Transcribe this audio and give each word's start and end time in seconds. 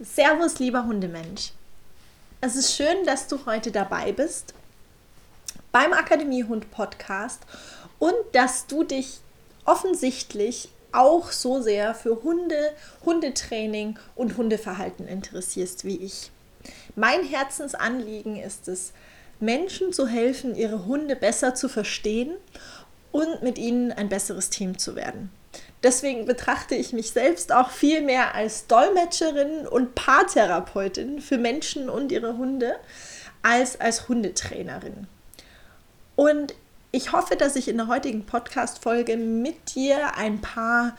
Servus, 0.00 0.58
lieber 0.58 0.86
Hundemensch. 0.86 1.52
Es 2.40 2.56
ist 2.56 2.74
schön, 2.74 3.04
dass 3.06 3.28
du 3.28 3.46
heute 3.46 3.70
dabei 3.70 4.10
bist 4.10 4.52
beim 5.70 5.92
Akademiehund 5.92 6.72
Podcast 6.72 7.42
und 8.00 8.12
dass 8.32 8.66
du 8.66 8.82
dich 8.82 9.20
offensichtlich 9.64 10.68
auch 10.90 11.30
so 11.30 11.62
sehr 11.62 11.94
für 11.94 12.24
Hunde, 12.24 12.72
Hundetraining 13.04 13.96
und 14.16 14.36
Hundeverhalten 14.36 15.06
interessierst 15.06 15.84
wie 15.84 15.98
ich. 15.98 16.32
Mein 16.96 17.22
Herzensanliegen 17.22 18.36
ist 18.36 18.66
es, 18.66 18.92
Menschen 19.38 19.92
zu 19.92 20.08
helfen, 20.08 20.56
ihre 20.56 20.86
Hunde 20.86 21.14
besser 21.14 21.54
zu 21.54 21.68
verstehen 21.68 22.34
und 23.12 23.44
mit 23.44 23.58
ihnen 23.58 23.92
ein 23.92 24.08
besseres 24.08 24.50
Team 24.50 24.76
zu 24.76 24.96
werden. 24.96 25.30
Deswegen 25.84 26.24
betrachte 26.24 26.74
ich 26.74 26.94
mich 26.94 27.10
selbst 27.10 27.52
auch 27.52 27.68
viel 27.68 28.00
mehr 28.00 28.34
als 28.34 28.66
Dolmetscherin 28.66 29.66
und 29.68 29.94
Paartherapeutin 29.94 31.20
für 31.20 31.36
Menschen 31.36 31.90
und 31.90 32.10
ihre 32.10 32.38
Hunde 32.38 32.74
als 33.42 33.78
als 33.78 34.08
Hundetrainerin. 34.08 35.06
Und 36.16 36.54
ich 36.90 37.12
hoffe, 37.12 37.36
dass 37.36 37.54
ich 37.54 37.68
in 37.68 37.76
der 37.76 37.88
heutigen 37.88 38.24
Podcast-Folge 38.24 39.18
mit 39.18 39.74
dir 39.74 40.16
ein 40.16 40.40
paar 40.40 40.96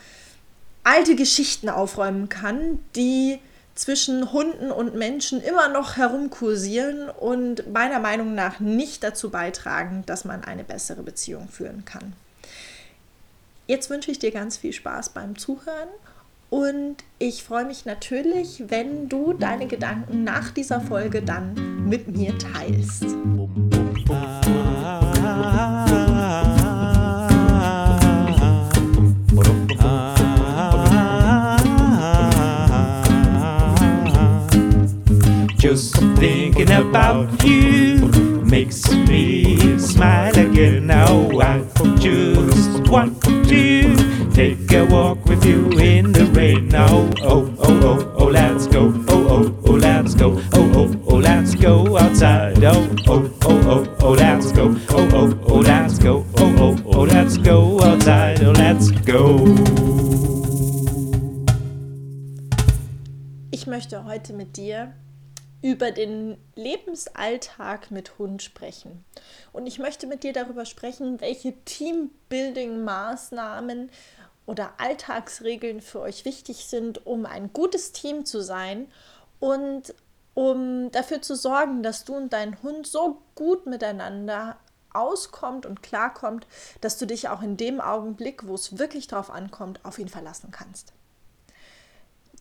alte 0.84 1.16
Geschichten 1.16 1.68
aufräumen 1.68 2.30
kann, 2.30 2.80
die 2.96 3.40
zwischen 3.74 4.32
Hunden 4.32 4.72
und 4.72 4.94
Menschen 4.94 5.42
immer 5.42 5.68
noch 5.68 5.98
herumkursieren 5.98 7.10
und 7.10 7.74
meiner 7.74 8.00
Meinung 8.00 8.36
nach 8.36 8.60
nicht 8.60 9.04
dazu 9.04 9.32
beitragen, 9.32 10.04
dass 10.06 10.26
man 10.26 10.44
eine 10.44 10.64
bessere 10.64 11.02
Beziehung 11.02 11.50
führen 11.50 11.86
kann. 11.86 12.14
Jetzt 13.68 13.90
wünsche 13.90 14.12
ich 14.12 14.20
dir 14.20 14.30
ganz 14.30 14.58
viel 14.58 14.74
Spaß 14.74 15.10
beim 15.10 15.40
Zuhören 15.40 15.90
und 16.52 16.98
ich 17.18 17.44
freue 17.44 17.66
mich 17.66 17.86
natürlich, 17.86 18.66
wenn 18.68 19.10
du 19.10 19.34
deine 19.34 19.66
Gedanken 19.66 20.24
nach 20.24 20.52
dieser 20.52 20.82
Folge 20.82 21.24
dann 21.24 21.88
mit 21.90 22.08
mir 22.16 22.38
teilst. 22.38 23.06
Just 35.58 35.96
thinking 36.20 36.70
about 36.70 37.44
you 37.44 38.08
makes 38.46 38.92
me 38.92 39.80
smile 39.80 40.38
again. 40.38 40.86
Now 40.86 41.32
I 41.42 41.64
just 42.00 42.55
walk 44.88 45.24
with 45.26 45.46
you 45.46 45.70
in 45.80 46.12
the 46.12 46.26
rain. 46.26 46.68
Now, 46.70 47.10
oh, 47.22 47.54
oh, 47.60 47.62
oh, 47.84 48.14
oh, 48.18 48.26
let's 48.26 48.66
go. 48.68 48.92
Oh, 49.08 49.28
oh, 49.30 49.56
oh, 49.66 49.72
let's 49.74 50.14
go. 50.16 50.42
Oh, 50.54 50.72
oh, 50.76 50.94
oh, 51.08 51.16
let's 51.16 51.56
go 51.56 51.98
outside. 51.98 52.62
Oh, 52.64 52.88
oh, 53.08 53.32
oh, 53.44 53.62
oh, 53.68 53.88
oh, 54.02 54.12
let's 54.12 54.52
go. 54.52 54.76
Oh, 54.90 55.10
oh, 55.14 55.34
oh, 55.48 55.60
let's 55.60 55.98
go. 56.00 56.26
Oh, 56.38 56.56
oh, 56.58 56.78
oh, 56.86 57.04
let's 57.04 57.38
go 57.38 57.80
outside. 57.82 58.44
Oh, 58.44 58.52
let's 58.52 58.92
go. 59.06 59.46
Ich 63.52 63.68
möchte 63.68 64.04
heute 64.06 64.34
mit 64.34 64.58
dir 64.58 64.94
über 65.62 65.92
den 65.92 66.38
Lebensalltag 66.56 67.90
mit 67.90 68.20
Hund 68.20 68.44
sprechen. 68.44 69.06
Und 69.52 69.66
ich 69.66 69.80
möchte 69.80 70.06
mit 70.06 70.24
dir 70.24 70.34
darüber 70.34 70.66
sprechen, 70.66 71.20
welche 71.22 71.54
Teambuilding-Maßnahmen 71.66 73.90
oder 74.46 74.74
Alltagsregeln 74.78 75.82
für 75.82 76.02
euch 76.02 76.26
wichtig 76.26 76.66
sind, 76.66 77.06
um 77.06 77.26
ein 77.26 77.52
gutes 77.54 77.92
Team 77.92 78.26
zu 78.26 78.42
sein 78.42 78.92
und 79.40 79.94
um 80.34 80.92
dafür 80.92 81.22
zu 81.22 81.36
sorgen, 81.36 81.82
dass 81.82 82.04
du 82.04 82.16
und 82.16 82.34
dein 82.34 82.62
Hund 82.62 82.86
so 82.86 83.22
gut 83.36 83.66
miteinander 83.66 84.58
auskommt 84.94 85.66
und 85.66 85.82
klarkommt, 85.82 86.46
dass 86.82 86.98
du 86.98 87.06
dich 87.06 87.30
auch 87.30 87.42
in 87.42 87.58
dem 87.58 87.82
Augenblick, 87.82 88.48
wo 88.48 88.56
es 88.56 88.78
wirklich 88.78 89.08
drauf 89.08 89.30
ankommt, 89.30 89.84
auf 89.84 89.98
ihn 90.00 90.10
verlassen 90.10 90.52
kannst. 90.52 90.94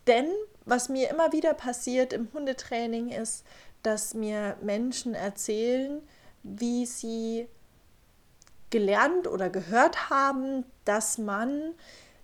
Denn 0.07 0.27
was 0.65 0.89
mir 0.89 1.09
immer 1.09 1.31
wieder 1.31 1.53
passiert 1.53 2.13
im 2.13 2.29
Hundetraining 2.33 3.09
ist, 3.09 3.43
dass 3.83 4.13
mir 4.13 4.57
Menschen 4.61 5.13
erzählen, 5.13 6.01
wie 6.43 6.85
sie 6.85 7.47
gelernt 8.69 9.27
oder 9.27 9.49
gehört 9.49 10.09
haben, 10.09 10.65
dass 10.85 11.17
man 11.17 11.73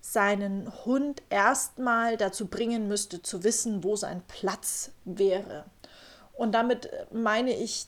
seinen 0.02 0.72
Hund 0.86 1.22
erstmal 1.30 2.18
dazu 2.18 2.48
bringen 2.48 2.88
müsste, 2.88 3.22
zu 3.22 3.44
wissen, 3.44 3.84
wo 3.84 3.96
sein 3.96 4.24
Platz 4.28 4.92
wäre. 5.06 5.66
Und 6.34 6.54
damit 6.54 6.90
meine 7.12 7.56
ich 7.56 7.88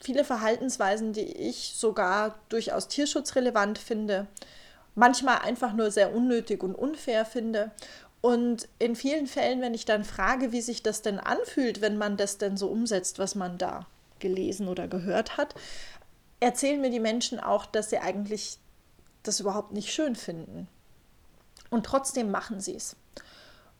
viele 0.00 0.24
Verhaltensweisen, 0.24 1.12
die 1.12 1.20
ich 1.20 1.74
sogar 1.76 2.38
durchaus 2.48 2.88
tierschutzrelevant 2.88 3.78
finde, 3.78 4.26
manchmal 4.94 5.40
einfach 5.40 5.74
nur 5.74 5.90
sehr 5.90 6.14
unnötig 6.14 6.62
und 6.62 6.74
unfair 6.74 7.26
finde 7.26 7.70
und 8.22 8.68
in 8.78 8.96
vielen 8.96 9.26
Fällen, 9.26 9.60
wenn 9.60 9.74
ich 9.74 9.84
dann 9.84 10.04
frage, 10.04 10.52
wie 10.52 10.60
sich 10.60 10.82
das 10.82 11.02
denn 11.02 11.18
anfühlt, 11.18 11.80
wenn 11.80 11.96
man 11.96 12.16
das 12.16 12.38
denn 12.38 12.56
so 12.56 12.68
umsetzt, 12.68 13.18
was 13.18 13.34
man 13.34 13.56
da 13.56 13.86
gelesen 14.18 14.68
oder 14.68 14.88
gehört 14.88 15.38
hat, 15.38 15.54
erzählen 16.38 16.80
mir 16.80 16.90
die 16.90 17.00
Menschen 17.00 17.40
auch, 17.40 17.64
dass 17.64 17.90
sie 17.90 17.98
eigentlich 17.98 18.58
das 19.22 19.40
überhaupt 19.40 19.72
nicht 19.72 19.92
schön 19.92 20.16
finden. 20.16 20.68
Und 21.70 21.86
trotzdem 21.86 22.30
machen 22.30 22.60
sie 22.60 22.74
es. 22.74 22.96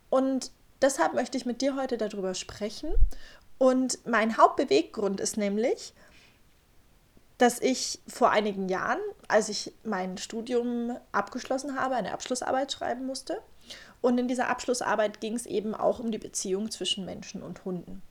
Und 0.09 0.53
deshalb 0.81 1.15
möchte 1.15 1.37
ich 1.37 1.47
mit 1.47 1.61
dir 1.61 1.77
heute 1.77 1.99
darüber 1.99 2.35
sprechen. 2.35 2.93
Und 3.59 3.99
mein 4.07 4.37
Hauptbeweggrund 4.37 5.21
ist 5.21 5.37
nämlich, 5.37 5.93
dass 7.39 7.61
ich 7.61 7.99
vor 8.07 8.31
einigen 8.31 8.69
Jahren, 8.69 9.01
als 9.29 9.49
ich 9.49 9.73
mein 9.83 10.19
Studium 10.19 10.97
abgeschlossen 11.13 11.79
habe, 11.79 11.95
eine 11.95 12.13
Abschlussarbeit 12.13 12.71
schreiben 12.71 13.07
musste 13.07 13.41
und 14.01 14.19
in 14.19 14.29
dieser 14.29 14.49
Abschlussarbeit 14.49 15.21
ging 15.21 15.35
es 15.35 15.47
eben 15.47 15.75
auch 15.75 15.99
um 15.99 16.11
die 16.11 16.19
Beziehung 16.19 16.71
zwischen 16.71 17.05
Menschen 17.05 17.43
und 17.43 17.65
Hunden. 17.65 18.03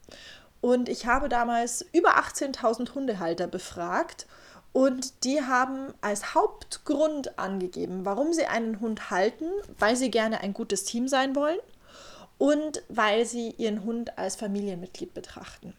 Und 0.60 0.88
ich 0.88 1.06
habe 1.06 1.28
damals 1.28 1.86
über 1.92 2.18
18.000 2.18 2.94
Hundehalter 2.94 3.46
befragt 3.46 4.26
und 4.72 5.24
die 5.24 5.42
haben 5.42 5.92
als 6.00 6.34
Hauptgrund 6.34 7.38
angegeben, 7.38 8.04
warum 8.04 8.32
sie 8.32 8.46
einen 8.46 8.80
Hund 8.80 9.10
halten, 9.10 9.46
weil 9.78 9.96
sie 9.96 10.10
gerne 10.10 10.40
ein 10.40 10.54
gutes 10.54 10.84
Team 10.84 11.08
sein 11.08 11.34
wollen 11.34 11.58
und 12.38 12.82
weil 12.88 13.26
sie 13.26 13.50
ihren 13.58 13.84
Hund 13.84 14.16
als 14.16 14.36
Familienmitglied 14.36 15.12
betrachten. 15.12 15.74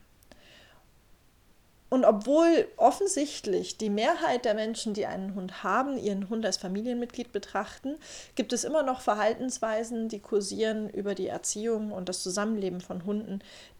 Und 1.89 2.05
obwohl 2.05 2.69
offensichtlich 2.77 3.77
die 3.77 3.89
Mehrheit 3.89 4.45
der 4.45 4.53
Menschen, 4.53 4.93
die 4.93 5.05
einen 5.05 5.35
Hund 5.35 5.61
haben, 5.61 5.97
ihren 5.97 6.29
Hund 6.29 6.45
als 6.45 6.55
Familienmitglied 6.55 7.33
betrachten, 7.33 7.97
gibt 8.35 8.53
es 8.53 8.63
immer 8.63 8.81
noch 8.81 9.01
Verhaltensweisen, 9.01 10.07
die 10.07 10.19
kursieren 10.19 10.89
über 10.89 11.15
die 11.15 11.27
Erziehung 11.27 11.91
und 11.91 12.07
das 12.07 12.23
Zusammenleben 12.23 12.79
von 12.79 13.03
Hunden, 13.03 13.39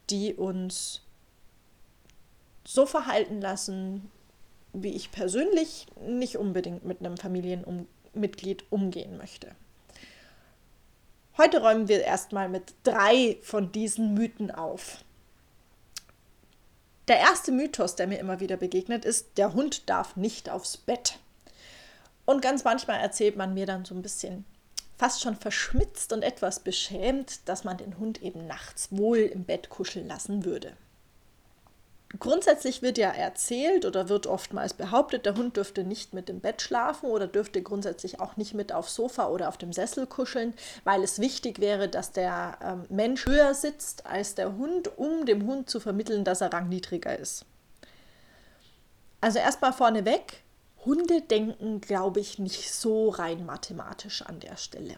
die 0.09 0.33
uns 0.33 1.03
so 2.65 2.85
verhalten 2.85 3.39
lassen, 3.39 4.11
wie 4.73 4.95
ich 4.95 5.11
persönlich 5.11 5.87
nicht 6.07 6.37
unbedingt 6.37 6.85
mit 6.85 6.99
einem 6.99 7.17
Familienmitglied 7.17 8.65
umgehen 8.69 9.17
möchte. 9.17 9.55
Heute 11.37 11.61
räumen 11.61 11.87
wir 11.87 12.03
erstmal 12.03 12.49
mit 12.49 12.73
drei 12.83 13.37
von 13.41 13.71
diesen 13.71 14.13
Mythen 14.13 14.51
auf. 14.51 15.03
Der 17.07 17.17
erste 17.17 17.51
Mythos, 17.51 17.95
der 17.95 18.07
mir 18.07 18.19
immer 18.19 18.39
wieder 18.39 18.57
begegnet, 18.57 19.05
ist, 19.05 19.37
der 19.37 19.53
Hund 19.53 19.89
darf 19.89 20.15
nicht 20.15 20.49
aufs 20.49 20.77
Bett. 20.77 21.17
Und 22.25 22.41
ganz 22.41 22.63
manchmal 22.63 22.99
erzählt 22.99 23.35
man 23.35 23.53
mir 23.53 23.65
dann 23.65 23.85
so 23.85 23.95
ein 23.95 24.01
bisschen 24.01 24.45
fast 24.97 25.21
schon 25.21 25.35
verschmitzt 25.35 26.13
und 26.13 26.21
etwas 26.21 26.59
beschämt, 26.59 27.49
dass 27.49 27.63
man 27.63 27.77
den 27.77 27.97
Hund 27.97 28.21
eben 28.21 28.45
nachts 28.45 28.89
wohl 28.91 29.17
im 29.17 29.45
Bett 29.45 29.69
kuscheln 29.69 30.07
lassen 30.07 30.45
würde. 30.45 30.77
Grundsätzlich 32.19 32.81
wird 32.81 32.97
ja 32.97 33.09
erzählt 33.09 33.85
oder 33.85 34.09
wird 34.09 34.27
oftmals 34.27 34.73
behauptet, 34.73 35.25
der 35.25 35.35
Hund 35.35 35.55
dürfte 35.55 35.83
nicht 35.83 36.13
mit 36.13 36.29
im 36.29 36.41
Bett 36.41 36.61
schlafen 36.61 37.09
oder 37.09 37.27
dürfte 37.27 37.61
grundsätzlich 37.61 38.19
auch 38.19 38.35
nicht 38.37 38.53
mit 38.53 38.73
aufs 38.73 38.95
Sofa 38.95 39.27
oder 39.27 39.47
auf 39.47 39.57
dem 39.57 39.71
Sessel 39.71 40.05
kuscheln, 40.07 40.53
weil 40.83 41.03
es 41.03 41.19
wichtig 41.19 41.59
wäre, 41.59 41.87
dass 41.87 42.11
der 42.11 42.57
ähm, 42.61 42.85
Mensch 42.89 43.25
höher 43.25 43.53
sitzt 43.53 44.05
als 44.05 44.35
der 44.35 44.57
Hund, 44.57 44.97
um 44.97 45.25
dem 45.25 45.45
Hund 45.45 45.69
zu 45.69 45.79
vermitteln, 45.79 46.23
dass 46.23 46.41
er 46.41 46.51
rangniedriger 46.51 47.17
ist. 47.17 47.45
Also 49.21 49.39
erstmal 49.39 49.71
vorneweg, 49.71 50.43
Hunde 50.83 51.21
denken, 51.21 51.79
glaube 51.79 52.19
ich, 52.19 52.39
nicht 52.39 52.73
so 52.73 53.09
rein 53.09 53.45
mathematisch 53.45 54.23
an 54.23 54.39
der 54.39 54.57
Stelle. 54.57 54.95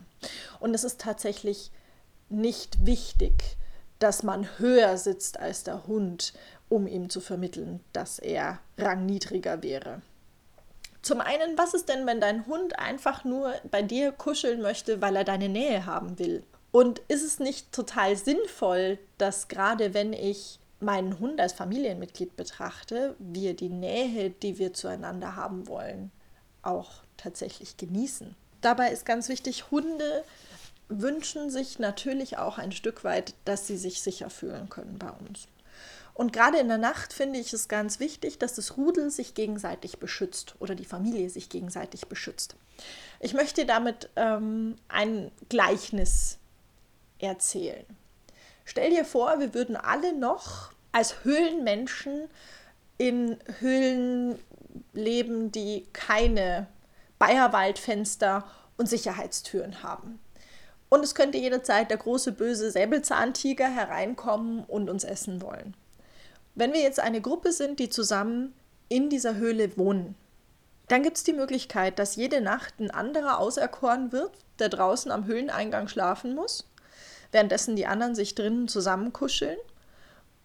Und 0.59 0.73
es 0.73 0.83
ist 0.83 1.01
tatsächlich 1.01 1.71
nicht 2.29 2.85
wichtig, 2.85 3.57
dass 3.99 4.23
man 4.23 4.47
höher 4.57 4.97
sitzt 4.97 5.39
als 5.39 5.63
der 5.63 5.87
Hund, 5.87 6.33
um 6.69 6.87
ihm 6.87 7.09
zu 7.09 7.21
vermitteln, 7.21 7.79
dass 7.93 8.19
er 8.19 8.59
rangniedriger 8.77 9.61
wäre. 9.63 10.01
Zum 11.01 11.19
einen, 11.19 11.57
was 11.57 11.73
ist 11.73 11.89
denn, 11.89 12.05
wenn 12.05 12.21
dein 12.21 12.47
Hund 12.47 12.79
einfach 12.79 13.25
nur 13.25 13.53
bei 13.69 13.81
dir 13.81 14.11
kuscheln 14.11 14.61
möchte, 14.61 15.01
weil 15.01 15.15
er 15.17 15.25
deine 15.25 15.49
Nähe 15.49 15.85
haben 15.85 16.17
will? 16.17 16.43
Und 16.71 16.99
ist 17.07 17.23
es 17.23 17.39
nicht 17.39 17.71
total 17.71 18.15
sinnvoll, 18.15 18.97
dass 19.17 19.47
gerade 19.47 19.93
wenn 19.93 20.13
ich 20.13 20.59
meinen 20.79 21.19
Hund 21.19 21.39
als 21.39 21.53
Familienmitglied 21.53 22.35
betrachte, 22.35 23.15
wir 23.19 23.53
die 23.53 23.69
Nähe, 23.69 24.29
die 24.29 24.57
wir 24.57 24.73
zueinander 24.73 25.35
haben 25.35 25.67
wollen, 25.67 26.11
auch 26.61 26.91
tatsächlich 27.17 27.77
genießen? 27.77 28.35
Dabei 28.61 28.91
ist 28.91 29.05
ganz 29.05 29.27
wichtig, 29.27 29.71
Hunde 29.71 30.23
wünschen 31.01 31.49
sich 31.49 31.79
natürlich 31.79 32.37
auch 32.37 32.57
ein 32.57 32.71
Stück 32.71 33.03
weit, 33.03 33.33
dass 33.45 33.67
sie 33.67 33.77
sich 33.77 34.01
sicher 34.01 34.29
fühlen 34.29 34.69
können 34.69 34.97
bei 34.99 35.09
uns. 35.09 35.47
Und 36.13 36.31
gerade 36.31 36.59
in 36.59 36.67
der 36.67 36.77
Nacht 36.77 37.11
finde 37.11 37.39
ich 37.39 37.53
es 37.53 37.67
ganz 37.67 37.99
wichtig, 37.99 38.37
dass 38.37 38.53
das 38.53 38.77
Rudel 38.77 39.09
sich 39.09 39.33
gegenseitig 39.33 39.97
beschützt 39.97 40.55
oder 40.59 40.75
die 40.75 40.85
Familie 40.85 41.29
sich 41.29 41.49
gegenseitig 41.49 42.07
beschützt. 42.07 42.55
Ich 43.19 43.33
möchte 43.33 43.65
damit 43.65 44.09
ähm, 44.15 44.75
ein 44.89 45.31
Gleichnis 45.49 46.37
erzählen. 47.17 47.85
Stell 48.65 48.91
dir 48.91 49.05
vor, 49.05 49.39
wir 49.39 49.53
würden 49.53 49.75
alle 49.75 50.13
noch 50.13 50.71
als 50.91 51.23
Höhlenmenschen 51.23 52.29
in 52.97 53.37
Höhlen 53.59 54.37
leben, 54.93 55.51
die 55.51 55.87
keine 55.93 56.67
Bayerwaldfenster 57.17 58.45
und 58.77 58.87
Sicherheitstüren 58.87 59.81
haben. 59.83 60.19
Und 60.93 61.03
es 61.03 61.15
könnte 61.15 61.39
jederzeit 61.39 61.89
der 61.89 61.97
große 61.97 62.33
böse 62.33 62.69
Säbelzahntiger 62.69 63.65
hereinkommen 63.65 64.63
und 64.63 64.91
uns 64.91 65.03
essen 65.03 65.41
wollen. 65.41 65.75
Wenn 66.53 66.71
wir 66.71 66.81
jetzt 66.81 66.99
eine 66.99 67.19
Gruppe 67.19 67.51
sind, 67.51 67.79
die 67.79 67.89
zusammen 67.89 68.53
in 68.89 69.09
dieser 69.09 69.37
Höhle 69.37 69.75
wohnen, 69.75 70.13
dann 70.89 71.01
gibt 71.01 71.17
es 71.17 71.23
die 71.23 71.33
Möglichkeit, 71.33 71.97
dass 71.97 72.15
jede 72.15 72.41
Nacht 72.41 72.79
ein 72.79 72.91
anderer 72.91 73.39
auserkoren 73.39 74.11
wird, 74.11 74.33
der 74.59 74.69
draußen 74.69 75.11
am 75.11 75.25
Höhleneingang 75.25 75.87
schlafen 75.87 76.35
muss, 76.35 76.69
währenddessen 77.31 77.75
die 77.75 77.87
anderen 77.87 78.13
sich 78.13 78.35
drinnen 78.35 78.67
zusammenkuscheln. 78.67 79.57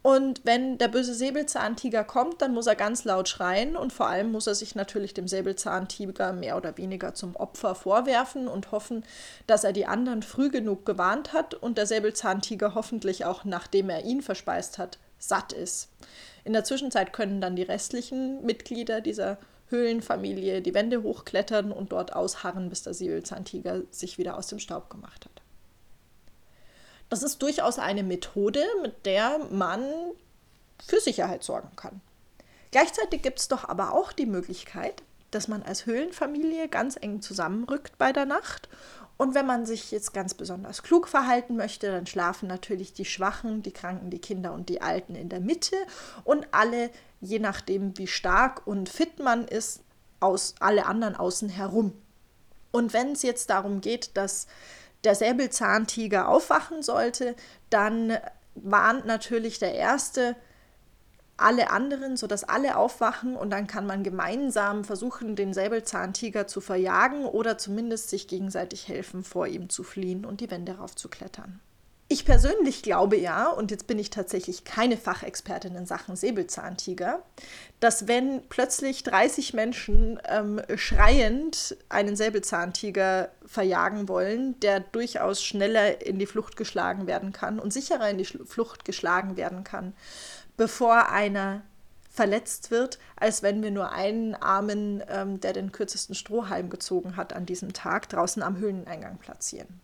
Und 0.08 0.40
wenn 0.44 0.78
der 0.78 0.88
böse 0.88 1.12
Säbelzahntiger 1.12 2.02
kommt, 2.02 2.40
dann 2.40 2.54
muss 2.54 2.66
er 2.66 2.76
ganz 2.76 3.04
laut 3.04 3.28
schreien 3.28 3.76
und 3.76 3.92
vor 3.92 4.06
allem 4.06 4.32
muss 4.32 4.46
er 4.46 4.54
sich 4.54 4.74
natürlich 4.74 5.12
dem 5.12 5.28
Säbelzahntiger 5.28 6.32
mehr 6.32 6.56
oder 6.56 6.78
weniger 6.78 7.12
zum 7.12 7.36
Opfer 7.36 7.74
vorwerfen 7.74 8.48
und 8.48 8.72
hoffen, 8.72 9.04
dass 9.46 9.64
er 9.64 9.74
die 9.74 9.84
anderen 9.84 10.22
früh 10.22 10.48
genug 10.48 10.86
gewarnt 10.86 11.34
hat 11.34 11.52
und 11.52 11.76
der 11.76 11.84
Säbelzahntiger 11.84 12.74
hoffentlich 12.74 13.26
auch, 13.26 13.44
nachdem 13.44 13.90
er 13.90 14.06
ihn 14.06 14.22
verspeist 14.22 14.78
hat, 14.78 14.98
satt 15.18 15.52
ist. 15.52 15.90
In 16.42 16.54
der 16.54 16.64
Zwischenzeit 16.64 17.12
können 17.12 17.42
dann 17.42 17.54
die 17.54 17.62
restlichen 17.62 18.42
Mitglieder 18.46 19.02
dieser 19.02 19.36
Höhlenfamilie 19.68 20.62
die 20.62 20.72
Wände 20.72 21.02
hochklettern 21.02 21.70
und 21.70 21.92
dort 21.92 22.14
ausharren, 22.14 22.70
bis 22.70 22.82
der 22.82 22.94
Säbelzahntiger 22.94 23.82
sich 23.90 24.16
wieder 24.16 24.38
aus 24.38 24.46
dem 24.46 24.58
Staub 24.58 24.88
gemacht 24.88 25.26
hat. 25.26 25.42
Das 27.10 27.22
ist 27.22 27.42
durchaus 27.42 27.78
eine 27.78 28.02
Methode, 28.02 28.64
mit 28.82 29.06
der 29.06 29.38
man 29.50 29.82
für 30.86 31.00
Sicherheit 31.00 31.42
sorgen 31.42 31.74
kann. 31.76 32.00
Gleichzeitig 32.70 33.22
gibt 33.22 33.38
es 33.38 33.48
doch 33.48 33.68
aber 33.68 33.94
auch 33.94 34.12
die 34.12 34.26
Möglichkeit, 34.26 35.02
dass 35.30 35.48
man 35.48 35.62
als 35.62 35.86
Höhlenfamilie 35.86 36.68
ganz 36.68 36.96
eng 37.00 37.22
zusammenrückt 37.22 37.96
bei 37.98 38.12
der 38.12 38.26
Nacht 38.26 38.68
und 39.18 39.34
wenn 39.34 39.46
man 39.46 39.66
sich 39.66 39.90
jetzt 39.90 40.14
ganz 40.14 40.32
besonders 40.32 40.84
klug 40.84 41.08
verhalten 41.08 41.56
möchte, 41.56 41.90
dann 41.90 42.06
schlafen 42.06 42.46
natürlich 42.46 42.92
die 42.92 43.04
Schwachen, 43.04 43.64
die 43.64 43.72
Kranken, 43.72 44.10
die 44.10 44.20
Kinder 44.20 44.52
und 44.52 44.68
die 44.68 44.80
Alten 44.80 45.16
in 45.16 45.28
der 45.28 45.40
Mitte 45.40 45.76
und 46.22 46.46
alle, 46.52 46.90
je 47.20 47.40
nachdem 47.40 47.98
wie 47.98 48.06
stark 48.06 48.64
und 48.64 48.88
fit 48.88 49.18
man 49.18 49.46
ist, 49.46 49.82
aus 50.20 50.54
alle 50.60 50.86
anderen 50.86 51.16
außen 51.16 51.48
herum. 51.48 51.92
Und 52.70 52.92
wenn 52.92 53.12
es 53.12 53.22
jetzt 53.22 53.50
darum 53.50 53.80
geht, 53.80 54.16
dass 54.16 54.46
der 55.04 55.14
Säbelzahntiger 55.14 56.28
aufwachen 56.28 56.82
sollte, 56.82 57.36
dann 57.70 58.16
warnt 58.54 59.06
natürlich 59.06 59.58
der 59.58 59.74
Erste 59.74 60.36
alle 61.36 61.70
anderen, 61.70 62.16
sodass 62.16 62.42
alle 62.42 62.76
aufwachen 62.76 63.36
und 63.36 63.50
dann 63.50 63.68
kann 63.68 63.86
man 63.86 64.02
gemeinsam 64.02 64.84
versuchen, 64.84 65.36
den 65.36 65.54
Säbelzahntiger 65.54 66.48
zu 66.48 66.60
verjagen 66.60 67.24
oder 67.24 67.58
zumindest 67.58 68.10
sich 68.10 68.26
gegenseitig 68.26 68.88
helfen, 68.88 69.22
vor 69.22 69.46
ihm 69.46 69.68
zu 69.68 69.84
fliehen 69.84 70.24
und 70.24 70.40
die 70.40 70.50
Wände 70.50 70.78
raufzuklettern. 70.78 71.60
Ich 72.10 72.24
persönlich 72.24 72.82
glaube 72.82 73.18
ja, 73.18 73.48
und 73.48 73.70
jetzt 73.70 73.86
bin 73.86 73.98
ich 73.98 74.08
tatsächlich 74.08 74.64
keine 74.64 74.96
Fachexpertin 74.96 75.74
in 75.74 75.84
Sachen 75.84 76.16
Säbelzahntiger, 76.16 77.22
dass 77.80 78.08
wenn 78.08 78.40
plötzlich 78.48 79.02
30 79.02 79.52
Menschen 79.52 80.18
ähm, 80.26 80.58
schreiend 80.76 81.76
einen 81.90 82.16
Säbelzahntiger 82.16 83.28
verjagen 83.44 84.08
wollen, 84.08 84.58
der 84.60 84.80
durchaus 84.80 85.42
schneller 85.44 86.00
in 86.00 86.18
die 86.18 86.24
Flucht 86.24 86.56
geschlagen 86.56 87.06
werden 87.06 87.34
kann 87.34 87.60
und 87.60 87.74
sicherer 87.74 88.08
in 88.08 88.16
die 88.16 88.24
Flucht 88.24 88.86
geschlagen 88.86 89.36
werden 89.36 89.62
kann, 89.62 89.92
bevor 90.56 91.10
einer 91.10 91.60
verletzt 92.10 92.70
wird, 92.70 92.98
als 93.16 93.42
wenn 93.42 93.62
wir 93.62 93.70
nur 93.70 93.92
einen 93.92 94.34
Armen, 94.34 95.04
ähm, 95.08 95.40
der 95.40 95.52
den 95.52 95.72
kürzesten 95.72 96.14
Strohhalm 96.14 96.70
gezogen 96.70 97.16
hat 97.18 97.34
an 97.34 97.44
diesem 97.44 97.74
Tag, 97.74 98.08
draußen 98.08 98.42
am 98.42 98.56
Höhleneingang 98.56 99.18
platzieren. 99.18 99.82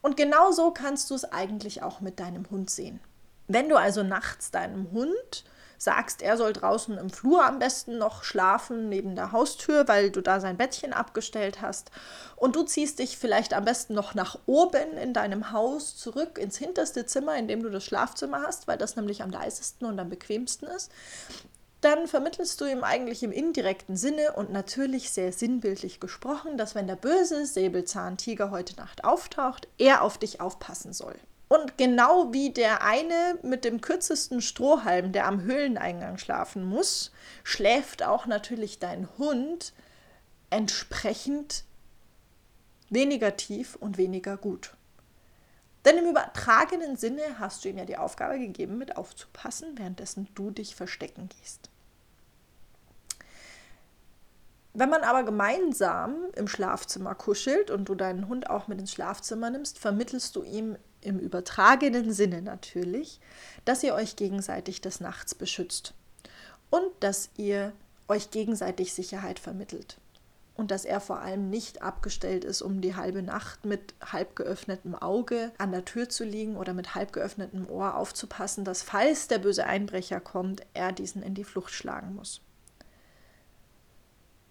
Und 0.00 0.16
genau 0.16 0.52
so 0.52 0.70
kannst 0.70 1.10
du 1.10 1.14
es 1.14 1.24
eigentlich 1.24 1.82
auch 1.82 2.00
mit 2.00 2.20
deinem 2.20 2.48
Hund 2.50 2.70
sehen. 2.70 3.00
Wenn 3.46 3.68
du 3.68 3.76
also 3.76 4.02
nachts 4.02 4.50
deinem 4.50 4.90
Hund 4.92 5.44
sagst, 5.78 6.22
er 6.22 6.36
soll 6.36 6.52
draußen 6.52 6.98
im 6.98 7.08
Flur 7.08 7.44
am 7.44 7.60
besten 7.60 7.98
noch 7.98 8.24
schlafen, 8.24 8.88
neben 8.88 9.14
der 9.14 9.32
Haustür, 9.32 9.86
weil 9.86 10.10
du 10.10 10.20
da 10.20 10.40
sein 10.40 10.56
Bettchen 10.56 10.92
abgestellt 10.92 11.62
hast. 11.62 11.90
Und 12.36 12.56
du 12.56 12.64
ziehst 12.64 12.98
dich 12.98 13.16
vielleicht 13.16 13.54
am 13.54 13.64
besten 13.64 13.94
noch 13.94 14.14
nach 14.14 14.38
oben 14.46 14.98
in 14.98 15.14
deinem 15.14 15.52
Haus 15.52 15.96
zurück 15.96 16.36
ins 16.38 16.58
hinterste 16.58 17.06
Zimmer, 17.06 17.36
in 17.36 17.48
dem 17.48 17.62
du 17.62 17.70
das 17.70 17.84
Schlafzimmer 17.84 18.42
hast, 18.42 18.66
weil 18.66 18.76
das 18.76 18.96
nämlich 18.96 19.22
am 19.22 19.30
leisesten 19.30 19.86
und 19.86 19.98
am 19.98 20.08
bequemsten 20.08 20.66
ist. 20.66 20.90
Dann 21.80 22.08
vermittelst 22.08 22.60
du 22.60 22.64
ihm 22.64 22.82
eigentlich 22.82 23.22
im 23.22 23.30
indirekten 23.30 23.96
Sinne 23.96 24.32
und 24.32 24.50
natürlich 24.50 25.10
sehr 25.10 25.32
sinnbildlich 25.32 26.00
gesprochen, 26.00 26.58
dass 26.58 26.74
wenn 26.74 26.88
der 26.88 26.96
böse 26.96 27.46
Säbelzahntiger 27.46 28.50
heute 28.50 28.74
Nacht 28.76 29.04
auftaucht, 29.04 29.68
er 29.78 30.02
auf 30.02 30.18
dich 30.18 30.40
aufpassen 30.40 30.92
soll. 30.92 31.14
Und 31.48 31.78
genau 31.78 32.32
wie 32.32 32.50
der 32.50 32.82
eine 32.82 33.38
mit 33.42 33.64
dem 33.64 33.80
kürzesten 33.80 34.42
Strohhalm, 34.42 35.12
der 35.12 35.26
am 35.26 35.42
Höhleneingang 35.42 36.18
schlafen 36.18 36.64
muss, 36.64 37.12
schläft 37.42 38.02
auch 38.02 38.26
natürlich 38.26 38.80
dein 38.80 39.08
Hund 39.16 39.72
entsprechend 40.50 41.64
weniger 42.90 43.36
tief 43.36 43.76
und 43.76 43.98
weniger 43.98 44.36
gut. 44.36 44.74
Denn 45.84 45.96
im 45.96 46.10
übertragenen 46.10 46.96
Sinne 46.96 47.38
hast 47.38 47.64
du 47.64 47.68
ihm 47.70 47.78
ja 47.78 47.86
die 47.86 47.96
Aufgabe 47.96 48.38
gegeben, 48.38 48.76
mit 48.76 48.96
aufzupassen, 48.96 49.78
währenddessen 49.78 50.28
du 50.34 50.50
dich 50.50 50.74
verstecken 50.74 51.28
gehst. 51.28 51.70
Wenn 54.74 54.90
man 54.90 55.02
aber 55.02 55.24
gemeinsam 55.24 56.14
im 56.36 56.46
Schlafzimmer 56.46 57.14
kuschelt 57.14 57.70
und 57.70 57.88
du 57.88 57.94
deinen 57.94 58.28
Hund 58.28 58.50
auch 58.50 58.68
mit 58.68 58.78
ins 58.78 58.92
Schlafzimmer 58.92 59.50
nimmst, 59.50 59.78
vermittelst 59.78 60.36
du 60.36 60.42
ihm 60.42 60.76
im 61.00 61.18
übertragenen 61.18 62.12
Sinne 62.12 62.42
natürlich, 62.42 63.20
dass 63.64 63.82
ihr 63.82 63.94
euch 63.94 64.16
gegenseitig 64.16 64.80
des 64.80 65.00
Nachts 65.00 65.34
beschützt 65.34 65.94
und 66.70 66.90
dass 67.00 67.30
ihr 67.36 67.72
euch 68.08 68.30
gegenseitig 68.30 68.94
Sicherheit 68.94 69.38
vermittelt 69.38 69.98
und 70.58 70.72
dass 70.72 70.84
er 70.84 71.00
vor 71.00 71.20
allem 71.20 71.50
nicht 71.50 71.82
abgestellt 71.82 72.44
ist, 72.44 72.62
um 72.62 72.80
die 72.80 72.96
halbe 72.96 73.22
Nacht 73.22 73.64
mit 73.64 73.94
halb 74.04 74.34
geöffnetem 74.34 74.96
Auge 74.96 75.52
an 75.58 75.70
der 75.70 75.84
Tür 75.84 76.08
zu 76.08 76.24
liegen 76.24 76.56
oder 76.56 76.74
mit 76.74 76.96
halb 76.96 77.12
geöffnetem 77.12 77.70
Ohr 77.70 77.96
aufzupassen, 77.96 78.64
dass 78.64 78.82
falls 78.82 79.28
der 79.28 79.38
böse 79.38 79.64
Einbrecher 79.64 80.20
kommt, 80.20 80.62
er 80.74 80.90
diesen 80.90 81.22
in 81.22 81.34
die 81.34 81.44
Flucht 81.44 81.72
schlagen 81.72 82.14
muss. 82.16 82.40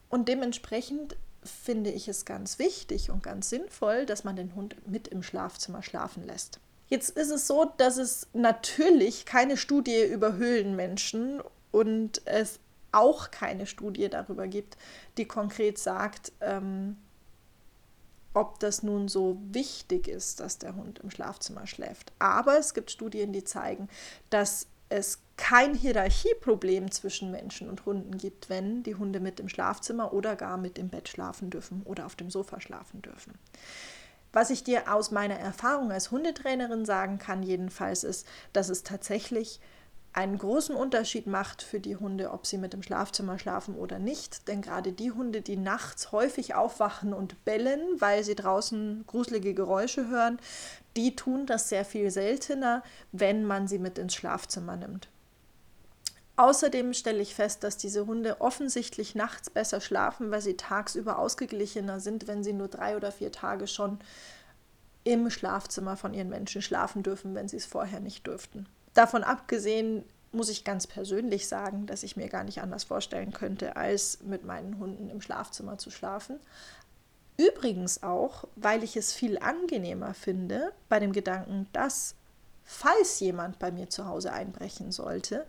Und 0.09 0.27
dementsprechend 0.27 1.17
finde 1.43 1.91
ich 1.91 2.07
es 2.07 2.25
ganz 2.25 2.59
wichtig 2.59 3.09
und 3.09 3.23
ganz 3.23 3.49
sinnvoll, 3.49 4.05
dass 4.05 4.23
man 4.23 4.35
den 4.35 4.55
Hund 4.55 4.75
mit 4.87 5.07
im 5.07 5.23
Schlafzimmer 5.23 5.83
schlafen 5.83 6.23
lässt. 6.25 6.59
Jetzt 6.87 7.09
ist 7.17 7.31
es 7.31 7.47
so, 7.47 7.65
dass 7.77 7.97
es 7.97 8.27
natürlich 8.33 9.25
keine 9.25 9.57
Studie 9.57 10.03
über 10.03 10.33
Höhlenmenschen 10.33 11.41
und 11.71 12.21
es 12.25 12.59
auch 12.91 13.29
keine 13.31 13.65
Studie 13.65 14.09
darüber 14.09 14.47
gibt, 14.47 14.77
die 15.17 15.25
konkret 15.25 15.77
sagt, 15.77 16.31
ähm, 16.39 16.97
ob 18.33 18.59
das 18.59 18.83
nun 18.83 19.07
so 19.07 19.37
wichtig 19.49 20.07
ist, 20.07 20.39
dass 20.39 20.59
der 20.59 20.75
Hund 20.75 20.99
im 20.99 21.09
Schlafzimmer 21.09 21.67
schläft. 21.67 22.13
Aber 22.19 22.57
es 22.57 22.73
gibt 22.73 22.91
Studien, 22.91 23.33
die 23.33 23.43
zeigen, 23.43 23.89
dass 24.29 24.67
es 24.89 25.19
kein 25.37 25.75
Hierarchieproblem 25.75 26.91
zwischen 26.91 27.31
Menschen 27.31 27.69
und 27.69 27.85
Hunden 27.85 28.17
gibt, 28.17 28.49
wenn 28.49 28.83
die 28.83 28.95
Hunde 28.95 29.19
mit 29.19 29.39
im 29.39 29.49
Schlafzimmer 29.49 30.13
oder 30.13 30.35
gar 30.35 30.57
mit 30.57 30.77
im 30.77 30.89
Bett 30.89 31.09
schlafen 31.09 31.49
dürfen 31.49 31.83
oder 31.83 32.05
auf 32.05 32.15
dem 32.15 32.31
Sofa 32.31 32.59
schlafen 32.59 33.01
dürfen. 33.01 33.37
Was 34.33 34.49
ich 34.49 34.63
dir 34.63 34.93
aus 34.93 35.11
meiner 35.11 35.39
Erfahrung 35.39 35.91
als 35.91 36.11
Hundetrainerin 36.11 36.85
sagen 36.85 37.17
kann, 37.17 37.43
jedenfalls, 37.43 38.03
ist, 38.03 38.27
dass 38.53 38.69
es 38.69 38.83
tatsächlich 38.83 39.59
einen 40.17 40.39
großen 40.39 40.75
Unterschied 40.75 41.27
macht 41.27 41.61
für 41.61 41.79
die 41.79 41.95
Hunde, 41.95 42.31
ob 42.31 42.47
sie 42.47 42.57
mit 42.57 42.73
im 42.73 42.81
Schlafzimmer 42.81 43.37
schlafen 43.37 43.75
oder 43.75 43.99
nicht. 43.99 44.47
Denn 44.47 44.63
gerade 44.63 44.91
die 44.91 45.11
Hunde, 45.11 45.41
die 45.41 45.57
nachts 45.57 46.11
häufig 46.11 46.55
aufwachen 46.55 47.13
und 47.13 47.45
bellen, 47.45 47.81
weil 47.99 48.23
sie 48.23 48.33
draußen 48.33 49.03
gruselige 49.05 49.53
Geräusche 49.53 50.09
hören, 50.09 50.39
die 50.95 51.15
tun 51.15 51.45
das 51.45 51.69
sehr 51.69 51.85
viel 51.85 52.09
seltener, 52.09 52.81
wenn 53.11 53.45
man 53.45 53.67
sie 53.67 53.77
mit 53.77 53.99
ins 53.99 54.15
Schlafzimmer 54.15 54.75
nimmt. 54.75 55.07
Außerdem 56.35 56.95
stelle 56.95 57.21
ich 57.21 57.35
fest, 57.35 57.63
dass 57.63 57.77
diese 57.77 58.07
Hunde 58.07 58.41
offensichtlich 58.41 59.13
nachts 59.13 59.51
besser 59.51 59.81
schlafen, 59.81 60.31
weil 60.31 60.41
sie 60.41 60.57
tagsüber 60.57 61.19
ausgeglichener 61.19 61.99
sind, 61.99 62.25
wenn 62.25 62.43
sie 62.43 62.53
nur 62.53 62.69
drei 62.69 62.95
oder 62.95 63.11
vier 63.11 63.31
Tage 63.31 63.67
schon 63.67 63.99
im 65.03 65.29
Schlafzimmer 65.29 65.95
von 65.95 66.15
ihren 66.15 66.29
Menschen 66.29 66.63
schlafen 66.63 67.03
dürfen, 67.03 67.35
wenn 67.35 67.47
sie 67.47 67.57
es 67.57 67.67
vorher 67.67 67.99
nicht 67.99 68.25
dürften. 68.25 68.67
Davon 68.97 69.23
abgesehen 69.23 70.05
muss 70.31 70.49
ich 70.49 70.63
ganz 70.63 70.87
persönlich 70.87 71.47
sagen, 71.47 71.85
dass 71.85 72.01
ich 72.01 72.17
mir 72.17 72.29
gar 72.29 72.43
nicht 72.43 72.63
anders 72.63 72.83
vorstellen 72.83 73.31
könnte, 73.31 73.75
als 73.75 74.23
mit 74.23 74.43
meinen 74.43 74.79
Hunden 74.79 75.11
im 75.11 75.21
Schlafzimmer 75.21 75.77
zu 75.77 75.91
schlafen. 75.91 76.39
Übrigens 77.37 78.01
auch, 78.01 78.45
weil 78.55 78.83
ich 78.83 78.97
es 78.97 79.13
viel 79.13 79.37
angenehmer 79.37 80.15
finde 80.15 80.71
bei 80.89 80.99
dem 80.99 81.11
Gedanken, 81.13 81.67
dass, 81.73 82.15
falls 82.63 83.19
jemand 83.19 83.59
bei 83.59 83.71
mir 83.71 83.87
zu 83.91 84.07
Hause 84.07 84.33
einbrechen 84.33 84.91
sollte, 84.91 85.45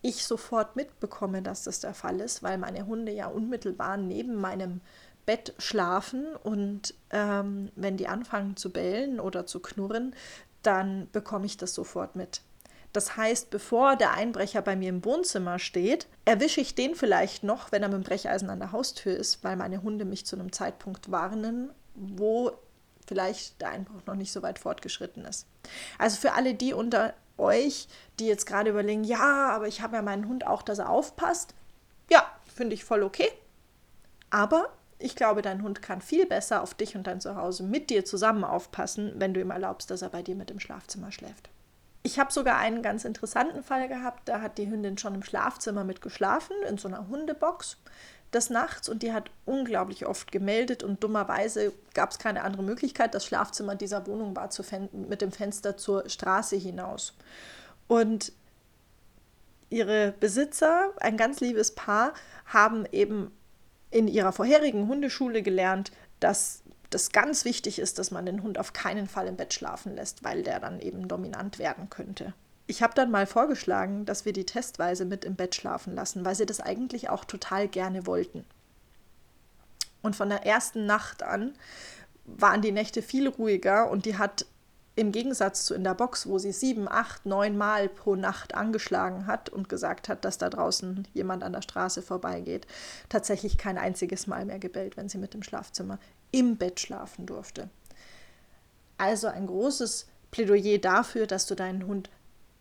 ich 0.00 0.24
sofort 0.24 0.76
mitbekomme, 0.76 1.42
dass 1.42 1.64
das 1.64 1.80
der 1.80 1.94
Fall 1.94 2.20
ist, 2.20 2.44
weil 2.44 2.56
meine 2.56 2.86
Hunde 2.86 3.10
ja 3.10 3.26
unmittelbar 3.26 3.96
neben 3.96 4.36
meinem 4.36 4.80
Bett 5.26 5.54
schlafen 5.58 6.36
und 6.36 6.94
ähm, 7.10 7.72
wenn 7.74 7.96
die 7.96 8.06
anfangen 8.06 8.56
zu 8.56 8.70
bellen 8.70 9.18
oder 9.18 9.44
zu 9.44 9.58
knurren, 9.58 10.14
dann 10.62 11.08
bekomme 11.10 11.46
ich 11.46 11.56
das 11.56 11.74
sofort 11.74 12.14
mit. 12.14 12.42
Das 12.92 13.16
heißt, 13.16 13.50
bevor 13.50 13.96
der 13.96 14.12
Einbrecher 14.12 14.60
bei 14.60 14.76
mir 14.76 14.90
im 14.90 15.04
Wohnzimmer 15.04 15.58
steht, 15.58 16.06
erwische 16.24 16.60
ich 16.60 16.74
den 16.74 16.94
vielleicht 16.94 17.42
noch, 17.42 17.72
wenn 17.72 17.82
er 17.82 17.88
mit 17.88 17.96
dem 17.96 18.04
Brecheisen 18.04 18.50
an 18.50 18.58
der 18.58 18.72
Haustür 18.72 19.16
ist, 19.16 19.42
weil 19.44 19.56
meine 19.56 19.82
Hunde 19.82 20.04
mich 20.04 20.26
zu 20.26 20.36
einem 20.36 20.52
Zeitpunkt 20.52 21.10
warnen, 21.10 21.70
wo 21.94 22.52
vielleicht 23.06 23.60
der 23.60 23.70
Einbruch 23.70 24.04
noch 24.06 24.14
nicht 24.14 24.32
so 24.32 24.42
weit 24.42 24.58
fortgeschritten 24.58 25.24
ist. 25.24 25.46
Also 25.98 26.20
für 26.20 26.32
alle 26.32 26.54
die 26.54 26.74
unter 26.74 27.14
euch, 27.38 27.88
die 28.20 28.26
jetzt 28.26 28.46
gerade 28.46 28.70
überlegen, 28.70 29.04
ja, 29.04 29.50
aber 29.50 29.68
ich 29.68 29.80
habe 29.80 29.96
ja 29.96 30.02
meinen 30.02 30.28
Hund 30.28 30.46
auch, 30.46 30.62
dass 30.62 30.78
er 30.78 30.90
aufpasst. 30.90 31.54
Ja, 32.10 32.24
finde 32.54 32.74
ich 32.74 32.84
voll 32.84 33.02
okay. 33.02 33.30
Aber 34.30 34.68
ich 34.98 35.16
glaube, 35.16 35.42
dein 35.42 35.62
Hund 35.62 35.82
kann 35.82 36.00
viel 36.00 36.26
besser 36.26 36.62
auf 36.62 36.74
dich 36.74 36.94
und 36.94 37.06
dein 37.06 37.20
Zuhause 37.20 37.62
mit 37.64 37.90
dir 37.90 38.04
zusammen 38.04 38.44
aufpassen, 38.44 39.14
wenn 39.16 39.34
du 39.34 39.40
ihm 39.40 39.50
erlaubst, 39.50 39.90
dass 39.90 40.02
er 40.02 40.10
bei 40.10 40.22
dir 40.22 40.34
mit 40.34 40.50
im 40.50 40.60
Schlafzimmer 40.60 41.10
schläft. 41.10 41.48
Ich 42.02 42.18
habe 42.18 42.32
sogar 42.32 42.58
einen 42.58 42.82
ganz 42.82 43.04
interessanten 43.04 43.62
Fall 43.62 43.88
gehabt. 43.88 44.28
Da 44.28 44.40
hat 44.40 44.58
die 44.58 44.68
Hündin 44.68 44.98
schon 44.98 45.14
im 45.14 45.22
Schlafzimmer 45.22 45.84
mit 45.84 46.02
geschlafen, 46.02 46.56
in 46.68 46.78
so 46.78 46.88
einer 46.88 47.08
Hundebox 47.08 47.76
des 48.32 48.50
Nachts 48.50 48.88
und 48.88 49.02
die 49.02 49.12
hat 49.12 49.30
unglaublich 49.44 50.06
oft 50.06 50.32
gemeldet 50.32 50.82
und 50.82 51.04
dummerweise 51.04 51.72
gab 51.94 52.10
es 52.10 52.18
keine 52.18 52.42
andere 52.42 52.62
Möglichkeit. 52.62 53.14
Das 53.14 53.26
Schlafzimmer 53.26 53.74
dieser 53.74 54.06
Wohnung 54.06 54.34
war 54.34 54.50
zu 54.50 54.62
mit 54.92 55.20
dem 55.20 55.32
Fenster 55.32 55.76
zur 55.76 56.08
Straße 56.08 56.56
hinaus. 56.56 57.14
Und 57.88 58.32
ihre 59.68 60.12
Besitzer, 60.18 60.92
ein 61.00 61.16
ganz 61.16 61.40
liebes 61.40 61.74
Paar, 61.74 62.14
haben 62.46 62.86
eben 62.90 63.30
in 63.90 64.08
ihrer 64.08 64.32
vorherigen 64.32 64.88
Hundeschule 64.88 65.42
gelernt, 65.42 65.92
dass 66.18 66.61
das 66.94 67.12
ganz 67.12 67.44
wichtig 67.44 67.78
ist, 67.78 67.98
dass 67.98 68.10
man 68.10 68.26
den 68.26 68.42
Hund 68.42 68.58
auf 68.58 68.72
keinen 68.72 69.08
Fall 69.08 69.26
im 69.26 69.36
Bett 69.36 69.54
schlafen 69.54 69.96
lässt, 69.96 70.24
weil 70.24 70.42
der 70.42 70.60
dann 70.60 70.80
eben 70.80 71.08
dominant 71.08 71.58
werden 71.58 71.90
könnte. 71.90 72.34
Ich 72.66 72.82
habe 72.82 72.94
dann 72.94 73.10
mal 73.10 73.26
vorgeschlagen, 73.26 74.04
dass 74.04 74.24
wir 74.24 74.32
die 74.32 74.46
testweise 74.46 75.04
mit 75.04 75.24
im 75.24 75.34
Bett 75.34 75.54
schlafen 75.54 75.94
lassen, 75.94 76.24
weil 76.24 76.34
sie 76.34 76.46
das 76.46 76.60
eigentlich 76.60 77.08
auch 77.08 77.24
total 77.24 77.68
gerne 77.68 78.06
wollten. 78.06 78.44
Und 80.00 80.16
von 80.16 80.28
der 80.28 80.46
ersten 80.46 80.86
Nacht 80.86 81.22
an 81.22 81.54
waren 82.24 82.62
die 82.62 82.72
Nächte 82.72 83.02
viel 83.02 83.28
ruhiger 83.28 83.90
und 83.90 84.04
die 84.04 84.18
hat 84.18 84.46
im 84.94 85.10
Gegensatz 85.10 85.64
zu 85.64 85.74
in 85.74 85.84
der 85.84 85.94
Box, 85.94 86.26
wo 86.26 86.38
sie 86.38 86.52
sieben, 86.52 86.86
acht, 86.86 87.24
neun 87.24 87.56
Mal 87.56 87.88
pro 87.88 88.14
Nacht 88.14 88.54
angeschlagen 88.54 89.26
hat 89.26 89.48
und 89.48 89.68
gesagt 89.68 90.08
hat, 90.08 90.24
dass 90.24 90.36
da 90.36 90.50
draußen 90.50 91.08
jemand 91.14 91.42
an 91.42 91.54
der 91.54 91.62
Straße 91.62 92.02
vorbeigeht, 92.02 92.66
tatsächlich 93.08 93.56
kein 93.56 93.78
einziges 93.78 94.26
Mal 94.26 94.44
mehr 94.44 94.58
gebellt, 94.58 94.96
wenn 94.96 95.08
sie 95.08 95.18
mit 95.18 95.34
im 95.34 95.42
Schlafzimmer 95.42 95.98
im 96.32 96.56
Bett 96.56 96.80
schlafen 96.80 97.26
durfte. 97.26 97.70
Also 98.98 99.28
ein 99.28 99.46
großes 99.46 100.06
Plädoyer 100.30 100.78
dafür, 100.78 101.26
dass 101.26 101.46
du 101.46 101.54
deinen 101.54 101.86
Hund 101.86 102.10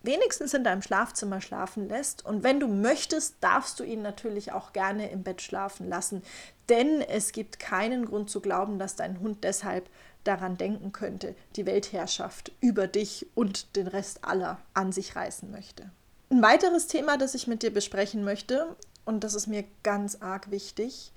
wenigstens 0.03 0.53
in 0.53 0.63
deinem 0.63 0.81
Schlafzimmer 0.81 1.41
schlafen 1.41 1.87
lässt. 1.87 2.25
Und 2.25 2.43
wenn 2.43 2.59
du 2.59 2.67
möchtest, 2.67 3.35
darfst 3.41 3.79
du 3.79 3.83
ihn 3.83 4.01
natürlich 4.01 4.51
auch 4.51 4.73
gerne 4.73 5.09
im 5.09 5.23
Bett 5.23 5.41
schlafen 5.41 5.87
lassen. 5.87 6.23
Denn 6.69 7.01
es 7.01 7.31
gibt 7.31 7.59
keinen 7.59 8.05
Grund 8.05 8.29
zu 8.29 8.41
glauben, 8.41 8.79
dass 8.79 8.95
dein 8.95 9.19
Hund 9.19 9.43
deshalb 9.43 9.89
daran 10.23 10.57
denken 10.57 10.91
könnte, 10.91 11.35
die 11.55 11.65
Weltherrschaft 11.65 12.51
über 12.61 12.87
dich 12.87 13.27
und 13.35 13.75
den 13.75 13.87
Rest 13.87 14.23
aller 14.23 14.59
an 14.73 14.91
sich 14.91 15.15
reißen 15.15 15.49
möchte. 15.49 15.89
Ein 16.29 16.41
weiteres 16.41 16.87
Thema, 16.87 17.17
das 17.17 17.35
ich 17.35 17.47
mit 17.47 17.63
dir 17.63 17.73
besprechen 17.73 18.23
möchte, 18.23 18.75
und 19.03 19.23
das 19.23 19.33
ist 19.33 19.47
mir 19.47 19.63
ganz 19.83 20.17
arg 20.21 20.51
wichtig, 20.51 21.11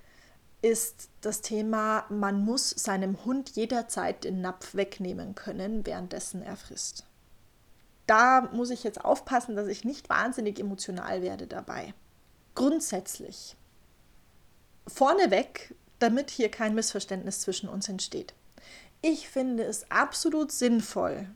ist 0.61 1.09
das 1.21 1.41
Thema, 1.41 2.05
man 2.09 2.43
muss 2.43 2.69
seinem 2.69 3.23
Hund 3.25 3.51
jederzeit 3.51 4.23
den 4.23 4.41
Napf 4.41 4.75
wegnehmen 4.75 5.35
können, 5.35 5.85
währenddessen 5.85 6.41
er 6.41 6.55
frisst. 6.55 7.05
Da 8.07 8.49
muss 8.53 8.69
ich 8.69 8.83
jetzt 8.83 9.03
aufpassen, 9.03 9.55
dass 9.55 9.67
ich 9.67 9.83
nicht 9.83 10.09
wahnsinnig 10.09 10.59
emotional 10.59 11.21
werde 11.21 11.47
dabei. 11.47 11.93
Grundsätzlich, 12.53 13.55
vorneweg, 14.87 15.75
damit 15.99 16.29
hier 16.29 16.49
kein 16.49 16.75
Missverständnis 16.75 17.41
zwischen 17.41 17.67
uns 17.67 17.89
entsteht. 17.89 18.33
Ich 19.01 19.29
finde 19.29 19.63
es 19.63 19.89
absolut 19.91 20.51
sinnvoll, 20.51 21.27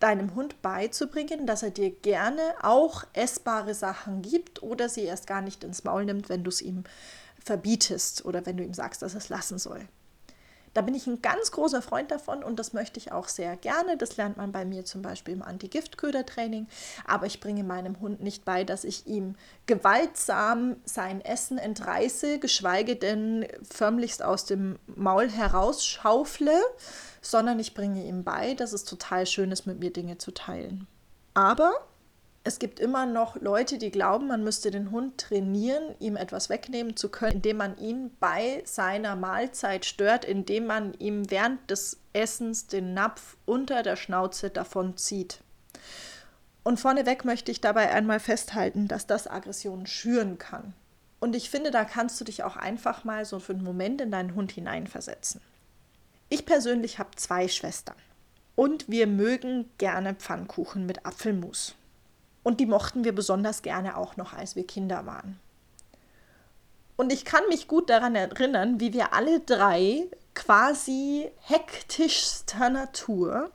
deinem 0.00 0.34
Hund 0.34 0.60
beizubringen, 0.60 1.46
dass 1.46 1.62
er 1.62 1.70
dir 1.70 1.90
gerne 1.90 2.42
auch 2.62 3.04
essbare 3.14 3.74
Sachen 3.74 4.22
gibt 4.22 4.62
oder 4.62 4.88
sie 4.88 5.02
erst 5.02 5.26
gar 5.26 5.40
nicht 5.40 5.64
ins 5.64 5.84
Maul 5.84 6.04
nimmt, 6.04 6.28
wenn 6.28 6.44
du 6.44 6.50
es 6.50 6.60
ihm 6.60 6.84
verbietest 7.44 8.24
oder 8.24 8.44
wenn 8.46 8.56
du 8.56 8.64
ihm 8.64 8.74
sagst, 8.74 9.02
dass 9.02 9.14
er 9.14 9.18
es 9.18 9.28
lassen 9.28 9.58
soll. 9.58 9.86
Da 10.74 10.80
bin 10.82 10.94
ich 10.94 11.06
ein 11.06 11.22
ganz 11.22 11.52
großer 11.52 11.80
Freund 11.82 12.10
davon 12.10 12.42
und 12.42 12.58
das 12.58 12.72
möchte 12.72 12.98
ich 12.98 13.12
auch 13.12 13.28
sehr 13.28 13.56
gerne. 13.56 13.96
Das 13.96 14.16
lernt 14.16 14.36
man 14.36 14.50
bei 14.50 14.64
mir 14.64 14.84
zum 14.84 15.02
Beispiel 15.02 15.34
im 15.34 15.42
Anti-Gift-Köder-Training. 15.42 16.66
Aber 17.06 17.26
ich 17.26 17.38
bringe 17.38 17.62
meinem 17.62 18.00
Hund 18.00 18.20
nicht 18.20 18.44
bei, 18.44 18.64
dass 18.64 18.82
ich 18.82 19.06
ihm 19.06 19.36
gewaltsam 19.66 20.76
sein 20.84 21.20
Essen 21.20 21.58
entreiße, 21.58 22.40
geschweige 22.40 22.96
denn 22.96 23.46
förmlichst 23.62 24.24
aus 24.24 24.46
dem 24.46 24.80
Maul 24.86 25.30
herausschaufle, 25.30 26.60
sondern 27.22 27.60
ich 27.60 27.74
bringe 27.74 28.04
ihm 28.04 28.24
bei, 28.24 28.54
dass 28.54 28.72
es 28.72 28.84
total 28.84 29.26
schön 29.26 29.52
ist, 29.52 29.66
mit 29.66 29.78
mir 29.78 29.92
Dinge 29.92 30.18
zu 30.18 30.32
teilen. 30.32 30.88
Aber 31.34 31.72
es 32.46 32.58
gibt 32.58 32.78
immer 32.78 33.06
noch 33.06 33.36
Leute, 33.36 33.78
die 33.78 33.90
glauben, 33.90 34.26
man 34.26 34.44
müsste 34.44 34.70
den 34.70 34.90
Hund 34.90 35.16
trainieren, 35.18 35.94
ihm 35.98 36.14
etwas 36.16 36.50
wegnehmen 36.50 36.94
zu 36.94 37.08
können, 37.08 37.36
indem 37.36 37.56
man 37.56 37.78
ihn 37.78 38.10
bei 38.20 38.62
seiner 38.66 39.16
Mahlzeit 39.16 39.86
stört, 39.86 40.26
indem 40.26 40.66
man 40.66 40.92
ihm 40.98 41.30
während 41.30 41.70
des 41.70 41.96
Essens 42.12 42.66
den 42.66 42.92
Napf 42.92 43.38
unter 43.46 43.82
der 43.82 43.96
Schnauze 43.96 44.50
davon 44.50 44.98
zieht. 44.98 45.40
Und 46.64 46.78
vorneweg 46.78 47.24
möchte 47.24 47.50
ich 47.50 47.62
dabei 47.62 47.90
einmal 47.90 48.20
festhalten, 48.20 48.88
dass 48.88 49.06
das 49.06 49.26
Aggressionen 49.26 49.86
schüren 49.86 50.36
kann. 50.36 50.74
Und 51.20 51.34
ich 51.34 51.48
finde, 51.48 51.70
da 51.70 51.84
kannst 51.84 52.20
du 52.20 52.24
dich 52.24 52.42
auch 52.42 52.56
einfach 52.56 53.04
mal 53.04 53.24
so 53.24 53.38
für 53.38 53.54
einen 53.54 53.64
Moment 53.64 54.02
in 54.02 54.10
deinen 54.10 54.34
Hund 54.34 54.52
hineinversetzen. 54.52 55.40
Ich 56.28 56.44
persönlich 56.44 56.98
habe 56.98 57.10
zwei 57.16 57.48
Schwestern. 57.48 57.96
Und 58.54 58.88
wir 58.90 59.06
mögen 59.06 59.70
gerne 59.78 60.14
Pfannkuchen 60.14 60.84
mit 60.84 61.06
Apfelmus. 61.06 61.74
Und 62.44 62.60
die 62.60 62.66
mochten 62.66 63.02
wir 63.02 63.12
besonders 63.12 63.62
gerne 63.62 63.96
auch 63.96 64.16
noch, 64.16 64.32
als 64.34 64.54
wir 64.54 64.64
Kinder 64.64 65.06
waren. 65.06 65.40
Und 66.96 67.12
ich 67.12 67.24
kann 67.24 67.42
mich 67.48 67.66
gut 67.66 67.90
daran 67.90 68.14
erinnern, 68.14 68.78
wie 68.78 68.92
wir 68.92 69.12
alle 69.12 69.40
drei 69.40 70.06
quasi 70.34 71.28
hektischster 71.40 72.70
Natur 72.70 73.50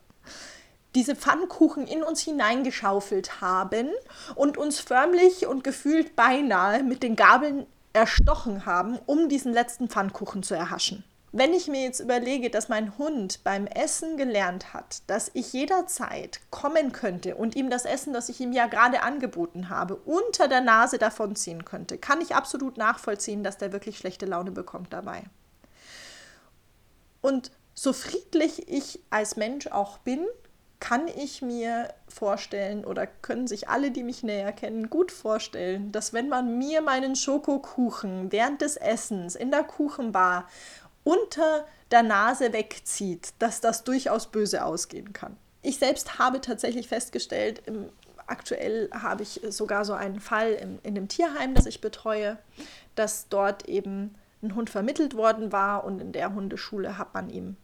diese 0.95 1.15
Pfannkuchen 1.15 1.87
in 1.87 2.03
uns 2.03 2.21
hineingeschaufelt 2.21 3.41
haben 3.41 3.89
und 4.35 4.57
uns 4.57 4.79
förmlich 4.79 5.45
und 5.45 5.63
gefühlt 5.63 6.15
beinahe 6.15 6.83
mit 6.83 7.03
den 7.03 7.15
Gabeln 7.15 7.65
erstochen 7.93 8.65
haben, 8.65 8.97
um 9.05 9.29
diesen 9.29 9.53
letzten 9.53 9.87
Pfannkuchen 9.87 10.43
zu 10.43 10.55
erhaschen. 10.55 11.03
Wenn 11.31 11.53
ich 11.53 11.67
mir 11.67 11.83
jetzt 11.83 11.99
überlege, 11.99 12.49
dass 12.49 12.69
mein 12.69 12.97
Hund 12.97 13.43
beim 13.43 13.67
Essen 13.67 14.17
gelernt 14.17 14.73
hat, 14.73 15.03
dass 15.07 15.29
ich 15.35 15.53
jederzeit 15.53 16.39
kommen 16.49 16.91
könnte 16.91 17.35
und 17.35 17.55
ihm 17.55 17.69
das 17.69 17.85
Essen, 17.85 18.13
das 18.13 18.29
ich 18.29 18.39
ihm 18.39 18.51
ja 18.51 18.65
gerade 18.65 19.03
angeboten 19.03 19.69
habe, 19.69 19.95
unter 19.95 20.47
der 20.47 20.61
Nase 20.61 20.97
davonziehen 20.97 21.65
könnte, 21.65 21.99
kann 21.99 22.21
ich 22.21 22.35
absolut 22.35 22.77
nachvollziehen, 22.77 23.43
dass 23.43 23.57
der 23.59 23.71
wirklich 23.71 23.99
schlechte 23.99 24.25
Laune 24.25 24.51
bekommt 24.51 24.91
dabei. 24.91 25.23
Und 27.21 27.51
so 27.75 27.93
friedlich 27.93 28.67
ich 28.67 28.99
als 29.11 29.35
Mensch 29.35 29.67
auch 29.67 29.99
bin, 29.99 30.25
kann 30.79 31.07
ich 31.09 31.41
mir 31.41 31.93
vorstellen 32.07 32.85
oder 32.85 33.05
können 33.05 33.47
sich 33.47 33.67
alle, 33.67 33.91
die 33.91 34.03
mich 34.03 34.23
näher 34.23 34.53
kennen, 34.53 34.89
gut 34.89 35.11
vorstellen, 35.11 35.91
dass 35.91 36.13
wenn 36.13 36.29
man 36.29 36.57
mir 36.57 36.81
meinen 36.81 37.15
Schokokuchen 37.15 38.31
während 38.31 38.61
des 38.61 38.77
Essens 38.77 39.35
in 39.35 39.51
der 39.51 39.63
Kuchenbar 39.63 40.47
unter 41.03 41.65
der 41.91 42.03
Nase 42.03 42.53
wegzieht, 42.53 43.33
dass 43.39 43.61
das 43.61 43.83
durchaus 43.83 44.27
böse 44.27 44.63
ausgehen 44.63 45.13
kann. 45.13 45.37
Ich 45.61 45.77
selbst 45.77 46.19
habe 46.19 46.41
tatsächlich 46.41 46.87
festgestellt, 46.87 47.61
im, 47.65 47.89
aktuell 48.27 48.89
habe 48.93 49.23
ich 49.23 49.41
sogar 49.49 49.85
so 49.85 49.93
einen 49.93 50.19
Fall 50.19 50.53
im, 50.53 50.79
in 50.83 50.95
dem 50.95 51.07
Tierheim, 51.07 51.55
das 51.55 51.65
ich 51.65 51.81
betreue, 51.81 52.37
dass 52.95 53.27
dort 53.29 53.67
eben 53.67 54.15
ein 54.41 54.55
Hund 54.55 54.69
vermittelt 54.69 55.15
worden 55.15 55.51
war 55.51 55.83
und 55.83 55.99
in 55.99 56.11
der 56.11 56.33
Hundeschule 56.33 56.97
hat 56.97 57.13
man 57.13 57.29
ihm 57.29 57.57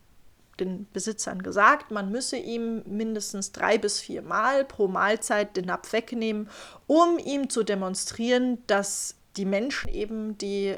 den 0.60 0.88
Besitzern 0.94 1.42
gesagt, 1.42 1.92
man 1.92 2.12
müsse 2.12 2.38
ihm 2.38 2.82
mindestens 2.86 3.52
drei 3.52 3.78
bis 3.78 4.00
vier 4.00 4.22
Mal 4.22 4.64
pro 4.64 4.88
Mahlzeit 4.88 5.58
den 5.58 5.66
Napf 5.66 5.92
wegnehmen, 5.94 6.50
um 6.88 7.20
ihm 7.20 7.50
zu 7.50 7.64
demonstrieren, 7.64 8.60
dass 8.68 9.16
die 9.36 9.46
Menschen 9.46 9.90
eben 9.90 10.38
die 10.38 10.78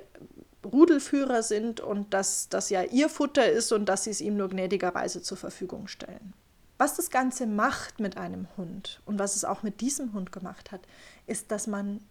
Rudelführer 0.67 1.43
sind 1.43 1.79
und 1.79 2.13
dass 2.13 2.49
das 2.49 2.69
ja 2.69 2.83
ihr 2.83 3.09
Futter 3.09 3.49
ist 3.49 3.71
und 3.71 3.85
dass 3.85 4.03
sie 4.03 4.11
es 4.11 4.21
ihm 4.21 4.37
nur 4.37 4.49
gnädigerweise 4.49 5.21
zur 5.21 5.37
Verfügung 5.37 5.87
stellen. 5.87 6.33
Was 6.77 6.95
das 6.95 7.09
Ganze 7.09 7.47
macht 7.47 7.99
mit 7.99 8.17
einem 8.17 8.47
Hund 8.55 9.01
und 9.05 9.17
was 9.17 9.35
es 9.35 9.45
auch 9.45 9.63
mit 9.63 9.81
diesem 9.81 10.13
Hund 10.13 10.31
gemacht 10.31 10.71
hat, 10.71 10.81
ist, 11.25 11.51
dass 11.51 11.65
man 11.65 12.01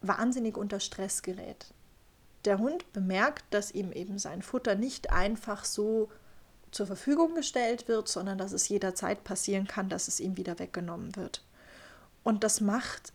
wahnsinnig 0.00 0.56
unter 0.56 0.80
Stress 0.80 1.22
gerät. 1.22 1.74
Der 2.44 2.58
Hund 2.58 2.92
bemerkt, 2.92 3.44
dass 3.50 3.72
ihm 3.72 3.92
eben 3.92 4.18
sein 4.18 4.42
Futter 4.42 4.74
nicht 4.74 5.10
einfach 5.10 5.64
so 5.64 6.08
zur 6.70 6.86
Verfügung 6.86 7.34
gestellt 7.34 7.88
wird, 7.88 8.08
sondern 8.08 8.38
dass 8.38 8.52
es 8.52 8.68
jederzeit 8.68 9.24
passieren 9.24 9.66
kann, 9.66 9.88
dass 9.88 10.08
es 10.08 10.20
ihm 10.20 10.36
wieder 10.36 10.58
weggenommen 10.58 11.16
wird. 11.16 11.44
Und 12.22 12.44
das 12.44 12.60
macht 12.60 13.12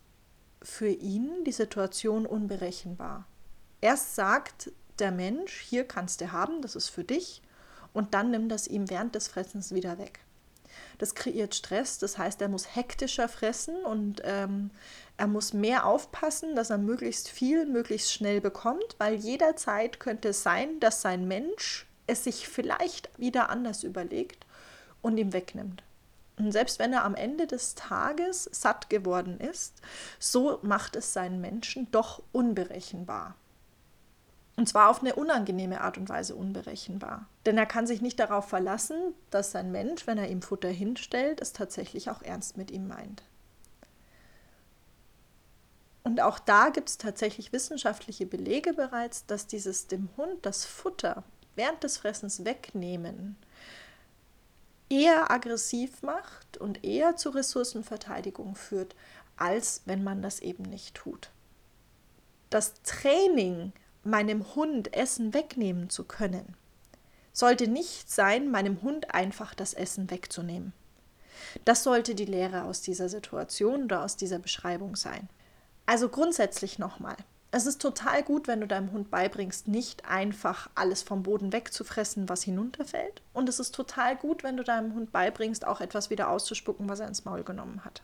für 0.62 0.88
ihn 0.88 1.44
die 1.44 1.52
Situation 1.52 2.26
unberechenbar. 2.26 3.26
Erst 3.86 4.16
sagt 4.16 4.72
der 4.98 5.12
Mensch, 5.12 5.60
hier 5.60 5.86
kannst 5.86 6.20
du 6.20 6.32
haben, 6.32 6.60
das 6.60 6.74
ist 6.74 6.88
für 6.88 7.04
dich, 7.04 7.40
und 7.92 8.14
dann 8.14 8.32
nimmt 8.32 8.50
das 8.50 8.66
ihm 8.66 8.90
während 8.90 9.14
des 9.14 9.28
Fressens 9.28 9.72
wieder 9.72 9.96
weg. 9.96 10.18
Das 10.98 11.14
kreiert 11.14 11.54
Stress, 11.54 11.98
das 11.98 12.18
heißt, 12.18 12.42
er 12.42 12.48
muss 12.48 12.74
hektischer 12.74 13.28
fressen 13.28 13.76
und 13.84 14.22
ähm, 14.24 14.72
er 15.16 15.28
muss 15.28 15.52
mehr 15.52 15.86
aufpassen, 15.86 16.56
dass 16.56 16.70
er 16.70 16.78
möglichst 16.78 17.28
viel, 17.28 17.64
möglichst 17.64 18.12
schnell 18.12 18.40
bekommt, 18.40 18.96
weil 18.98 19.14
jederzeit 19.14 20.00
könnte 20.00 20.30
es 20.30 20.42
sein, 20.42 20.80
dass 20.80 21.00
sein 21.00 21.28
Mensch 21.28 21.86
es 22.08 22.24
sich 22.24 22.48
vielleicht 22.48 23.16
wieder 23.20 23.50
anders 23.50 23.84
überlegt 23.84 24.46
und 25.00 25.16
ihm 25.16 25.32
wegnimmt. 25.32 25.84
Und 26.40 26.50
selbst 26.50 26.80
wenn 26.80 26.92
er 26.92 27.04
am 27.04 27.14
Ende 27.14 27.46
des 27.46 27.76
Tages 27.76 28.50
satt 28.50 28.90
geworden 28.90 29.38
ist, 29.38 29.80
so 30.18 30.58
macht 30.62 30.96
es 30.96 31.12
seinen 31.12 31.40
Menschen 31.40 31.88
doch 31.92 32.24
unberechenbar. 32.32 33.36
Und 34.56 34.68
zwar 34.68 34.88
auf 34.88 35.00
eine 35.00 35.14
unangenehme 35.14 35.82
Art 35.82 35.98
und 35.98 36.08
Weise 36.08 36.34
unberechenbar. 36.34 37.26
Denn 37.44 37.58
er 37.58 37.66
kann 37.66 37.86
sich 37.86 38.00
nicht 38.00 38.18
darauf 38.18 38.48
verlassen, 38.48 39.14
dass 39.30 39.50
sein 39.50 39.70
Mensch, 39.70 40.06
wenn 40.06 40.16
er 40.16 40.28
ihm 40.28 40.40
Futter 40.40 40.70
hinstellt, 40.70 41.42
es 41.42 41.52
tatsächlich 41.52 42.08
auch 42.10 42.22
ernst 42.22 42.56
mit 42.56 42.70
ihm 42.70 42.88
meint. 42.88 43.22
Und 46.04 46.20
auch 46.20 46.38
da 46.38 46.70
gibt 46.70 46.88
es 46.88 46.98
tatsächlich 46.98 47.52
wissenschaftliche 47.52 48.26
Belege 48.26 48.72
bereits, 48.72 49.26
dass 49.26 49.46
dieses 49.46 49.88
dem 49.88 50.08
Hund 50.16 50.46
das 50.46 50.64
Futter 50.64 51.24
während 51.54 51.82
des 51.82 51.98
Fressens 51.98 52.44
wegnehmen 52.44 53.36
eher 54.88 55.30
aggressiv 55.30 56.02
macht 56.02 56.58
und 56.58 56.84
eher 56.84 57.16
zu 57.16 57.30
Ressourcenverteidigung 57.30 58.54
führt, 58.54 58.94
als 59.36 59.82
wenn 59.84 60.04
man 60.04 60.22
das 60.22 60.40
eben 60.40 60.62
nicht 60.62 60.94
tut. 60.94 61.30
Das 62.50 62.74
Training, 62.84 63.72
meinem 64.06 64.54
Hund 64.54 64.94
Essen 64.94 65.34
wegnehmen 65.34 65.90
zu 65.90 66.04
können, 66.04 66.56
sollte 67.32 67.68
nicht 67.68 68.10
sein, 68.10 68.50
meinem 68.50 68.82
Hund 68.82 69.14
einfach 69.14 69.54
das 69.54 69.74
Essen 69.74 70.10
wegzunehmen. 70.10 70.72
Das 71.64 71.82
sollte 71.82 72.14
die 72.14 72.24
Lehre 72.24 72.64
aus 72.64 72.80
dieser 72.80 73.08
Situation 73.08 73.84
oder 73.84 74.02
aus 74.02 74.16
dieser 74.16 74.38
Beschreibung 74.38 74.96
sein. 74.96 75.28
Also 75.84 76.08
grundsätzlich 76.08 76.78
nochmal, 76.78 77.16
es 77.56 77.64
ist 77.64 77.80
total 77.80 78.22
gut, 78.22 78.48
wenn 78.48 78.60
du 78.60 78.66
deinem 78.66 78.92
Hund 78.92 79.10
beibringst, 79.10 79.68
nicht 79.68 80.04
einfach 80.04 80.68
alles 80.74 81.02
vom 81.02 81.22
Boden 81.22 81.52
wegzufressen, 81.52 82.28
was 82.28 82.42
hinunterfällt. 82.42 83.22
Und 83.32 83.48
es 83.48 83.60
ist 83.60 83.74
total 83.74 84.16
gut, 84.16 84.42
wenn 84.42 84.56
du 84.56 84.64
deinem 84.64 84.94
Hund 84.94 85.12
beibringst, 85.12 85.66
auch 85.66 85.80
etwas 85.80 86.10
wieder 86.10 86.28
auszuspucken, 86.28 86.88
was 86.88 87.00
er 87.00 87.08
ins 87.08 87.24
Maul 87.24 87.44
genommen 87.44 87.84
hat. 87.84 88.02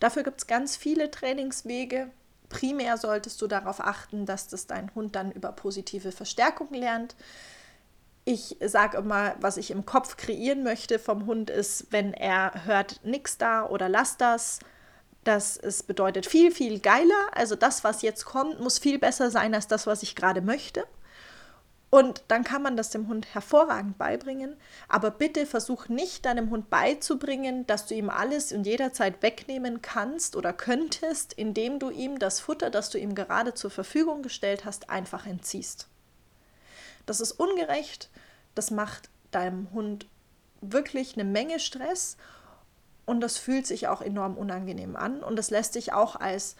Dafür 0.00 0.22
gibt 0.22 0.40
es 0.40 0.46
ganz 0.46 0.76
viele 0.76 1.10
Trainingswege. 1.10 2.10
Primär 2.48 2.96
solltest 2.96 3.40
du 3.42 3.46
darauf 3.46 3.80
achten, 3.80 4.26
dass 4.26 4.48
das 4.48 4.66
dein 4.66 4.94
Hund 4.94 5.16
dann 5.16 5.32
über 5.32 5.52
positive 5.52 6.12
Verstärkung 6.12 6.72
lernt. 6.72 7.16
Ich 8.24 8.56
sage 8.64 8.98
immer, 8.98 9.34
was 9.40 9.56
ich 9.56 9.70
im 9.70 9.86
Kopf 9.86 10.16
kreieren 10.16 10.64
möchte 10.64 10.98
vom 10.98 11.26
Hund 11.26 11.48
ist, 11.48 11.86
wenn 11.90 12.12
er 12.12 12.64
hört, 12.64 13.00
nix 13.04 13.38
da 13.38 13.66
oder 13.66 13.88
lass 13.88 14.16
das, 14.16 14.58
dass 15.22 15.56
es 15.56 15.82
bedeutet 15.82 16.26
viel, 16.26 16.50
viel 16.50 16.80
geiler. 16.80 17.28
Also 17.32 17.56
das, 17.56 17.84
was 17.84 18.02
jetzt 18.02 18.24
kommt, 18.24 18.60
muss 18.60 18.78
viel 18.78 18.98
besser 18.98 19.30
sein 19.30 19.54
als 19.54 19.68
das, 19.68 19.86
was 19.86 20.02
ich 20.02 20.16
gerade 20.16 20.40
möchte. 20.40 20.84
Und 21.96 22.24
dann 22.28 22.44
kann 22.44 22.60
man 22.60 22.76
das 22.76 22.90
dem 22.90 23.08
Hund 23.08 23.32
hervorragend 23.32 23.96
beibringen. 23.96 24.54
Aber 24.86 25.10
bitte 25.10 25.46
versuch 25.46 25.88
nicht 25.88 26.26
deinem 26.26 26.50
Hund 26.50 26.68
beizubringen, 26.68 27.66
dass 27.66 27.86
du 27.86 27.94
ihm 27.94 28.10
alles 28.10 28.52
und 28.52 28.66
jederzeit 28.66 29.22
wegnehmen 29.22 29.80
kannst 29.80 30.36
oder 30.36 30.52
könntest, 30.52 31.32
indem 31.32 31.78
du 31.78 31.88
ihm 31.88 32.18
das 32.18 32.38
Futter, 32.38 32.68
das 32.68 32.90
du 32.90 32.98
ihm 32.98 33.14
gerade 33.14 33.54
zur 33.54 33.70
Verfügung 33.70 34.20
gestellt 34.20 34.66
hast, 34.66 34.90
einfach 34.90 35.24
entziehst. 35.24 35.88
Das 37.06 37.20
ist 37.20 37.32
ungerecht. 37.32 38.10
Das 38.54 38.70
macht 38.70 39.08
deinem 39.30 39.72
Hund 39.72 40.06
wirklich 40.60 41.14
eine 41.14 41.24
Menge 41.24 41.60
Stress 41.60 42.18
und 43.06 43.22
das 43.22 43.38
fühlt 43.38 43.66
sich 43.66 43.88
auch 43.88 44.02
enorm 44.02 44.36
unangenehm 44.36 44.96
an. 44.96 45.22
Und 45.22 45.36
das 45.36 45.48
lässt 45.48 45.72
sich 45.72 45.94
auch 45.94 46.16
als, 46.16 46.56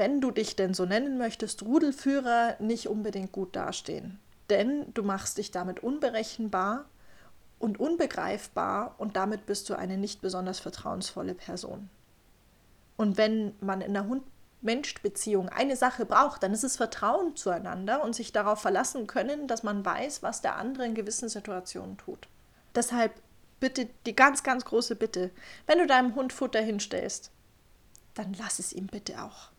wenn 0.00 0.22
du 0.22 0.30
dich 0.30 0.56
denn 0.56 0.72
so 0.72 0.86
nennen 0.86 1.18
möchtest, 1.18 1.62
Rudelführer 1.62 2.56
nicht 2.58 2.88
unbedingt 2.88 3.32
gut 3.32 3.54
dastehen. 3.54 4.18
Denn 4.48 4.94
du 4.94 5.02
machst 5.02 5.36
dich 5.36 5.50
damit 5.50 5.82
unberechenbar 5.82 6.86
und 7.58 7.78
unbegreifbar 7.78 8.94
und 8.96 9.16
damit 9.16 9.44
bist 9.44 9.68
du 9.68 9.74
eine 9.74 9.98
nicht 9.98 10.22
besonders 10.22 10.58
vertrauensvolle 10.58 11.34
Person. 11.34 11.90
Und 12.96 13.18
wenn 13.18 13.54
man 13.60 13.82
in 13.82 13.92
der 13.92 14.06
Hund-Mensch-Beziehung 14.06 15.50
eine 15.50 15.76
Sache 15.76 16.06
braucht, 16.06 16.42
dann 16.42 16.54
ist 16.54 16.64
es 16.64 16.78
Vertrauen 16.78 17.36
zueinander 17.36 18.02
und 18.02 18.14
sich 18.14 18.32
darauf 18.32 18.62
verlassen 18.62 19.06
können, 19.06 19.48
dass 19.48 19.62
man 19.64 19.84
weiß, 19.84 20.22
was 20.22 20.40
der 20.40 20.56
andere 20.56 20.86
in 20.86 20.94
gewissen 20.94 21.28
Situationen 21.28 21.98
tut. 21.98 22.26
Deshalb 22.74 23.12
bitte 23.60 23.86
die 24.06 24.16
ganz, 24.16 24.44
ganz 24.44 24.64
große 24.64 24.96
Bitte, 24.96 25.30
wenn 25.66 25.78
du 25.78 25.86
deinem 25.86 26.14
Hund 26.14 26.32
Futter 26.32 26.62
hinstellst, 26.62 27.30
dann 28.14 28.34
lass 28.38 28.60
es 28.60 28.72
ihm 28.72 28.86
bitte 28.86 29.22
auch. 29.22 29.49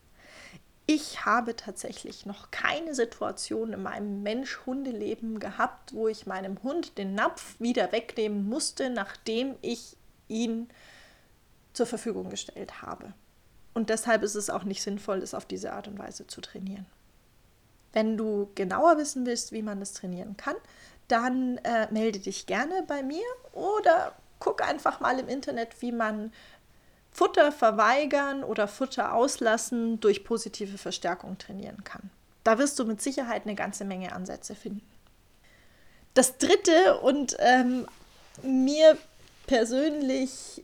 Ich 0.86 1.24
habe 1.24 1.54
tatsächlich 1.54 2.26
noch 2.26 2.50
keine 2.50 2.94
Situation 2.94 3.72
in 3.72 3.82
meinem 3.82 4.22
Mensch-Hunde-Leben 4.22 5.38
gehabt, 5.38 5.94
wo 5.94 6.08
ich 6.08 6.26
meinem 6.26 6.62
Hund 6.62 6.98
den 6.98 7.14
Napf 7.14 7.58
wieder 7.60 7.92
wegnehmen 7.92 8.48
musste, 8.48 8.90
nachdem 8.90 9.54
ich 9.62 9.96
ihn 10.28 10.68
zur 11.72 11.86
Verfügung 11.86 12.30
gestellt 12.30 12.82
habe. 12.82 13.14
Und 13.74 13.90
deshalb 13.90 14.22
ist 14.22 14.34
es 14.34 14.50
auch 14.50 14.64
nicht 14.64 14.82
sinnvoll, 14.82 15.18
es 15.18 15.34
auf 15.34 15.46
diese 15.46 15.72
Art 15.72 15.88
und 15.88 15.98
Weise 15.98 16.26
zu 16.26 16.40
trainieren. 16.40 16.86
Wenn 17.92 18.16
du 18.16 18.50
genauer 18.54 18.98
wissen 18.98 19.24
willst, 19.24 19.52
wie 19.52 19.62
man 19.62 19.80
das 19.80 19.92
trainieren 19.92 20.36
kann, 20.36 20.56
dann 21.08 21.58
äh, 21.58 21.90
melde 21.92 22.18
dich 22.18 22.46
gerne 22.46 22.82
bei 22.86 23.02
mir 23.02 23.24
oder 23.52 24.14
guck 24.38 24.66
einfach 24.66 25.00
mal 25.00 25.18
im 25.18 25.28
Internet, 25.28 25.80
wie 25.80 25.92
man 25.92 26.32
Futter 27.12 27.52
verweigern 27.52 28.42
oder 28.42 28.66
Futter 28.66 29.14
auslassen 29.14 30.00
durch 30.00 30.24
positive 30.24 30.78
Verstärkung 30.78 31.38
trainieren 31.38 31.84
kann. 31.84 32.10
Da 32.42 32.58
wirst 32.58 32.78
du 32.78 32.84
mit 32.84 33.02
Sicherheit 33.02 33.42
eine 33.44 33.54
ganze 33.54 33.84
Menge 33.84 34.12
Ansätze 34.12 34.54
finden. 34.54 34.82
Das 36.14 36.38
dritte 36.38 36.98
und 37.00 37.36
ähm, 37.38 37.86
mir 38.42 38.98
persönlich 39.46 40.62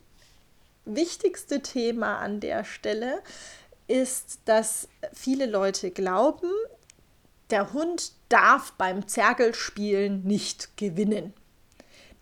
wichtigste 0.85 1.61
Thema 1.61 2.19
an 2.19 2.41
der 2.41 2.65
Stelle 2.65 3.23
ist, 3.87 4.41
dass 4.45 4.89
viele 5.13 5.47
Leute 5.47 5.91
glauben, 5.91 6.51
der 7.51 7.73
Hund 7.73 8.13
darf 8.29 8.73
beim 8.73 9.09
Zergelspielen 9.09 10.25
nicht 10.25 10.77
gewinnen, 10.77 11.33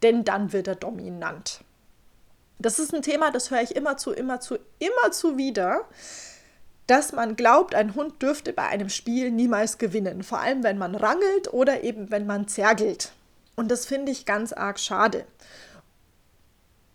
denn 0.03 0.25
dann 0.25 0.53
wird 0.53 0.69
er 0.69 0.77
dominant. 0.77 1.61
Das 2.59 2.79
ist 2.79 2.95
ein 2.95 3.03
Thema, 3.03 3.31
das 3.31 3.51
höre 3.51 3.63
ich 3.63 3.77
immer 3.77 3.97
zu, 3.97 4.13
immer 4.13 4.41
zu, 4.41 4.59
immer 4.79 5.13
zu 5.13 5.37
wieder, 5.37 5.85
dass 6.87 7.13
man 7.13 7.37
glaubt, 7.37 7.75
ein 7.75 7.95
Hund 7.95 8.23
dürfte 8.23 8.53
bei 8.53 8.67
einem 8.67 8.89
Spiel 8.89 9.31
niemals 9.31 9.79
gewinnen, 9.79 10.23
vor 10.23 10.41
allem 10.41 10.63
wenn 10.63 10.79
man 10.79 10.95
rangelt 10.95 11.53
oder 11.53 11.83
eben 11.83 12.11
wenn 12.11 12.27
man 12.27 12.49
zergelt. 12.49 13.13
Und 13.57 13.71
das 13.71 13.87
finde 13.87 14.13
ich 14.13 14.27
ganz 14.27 14.53
arg 14.53 14.79
schade. 14.79 15.27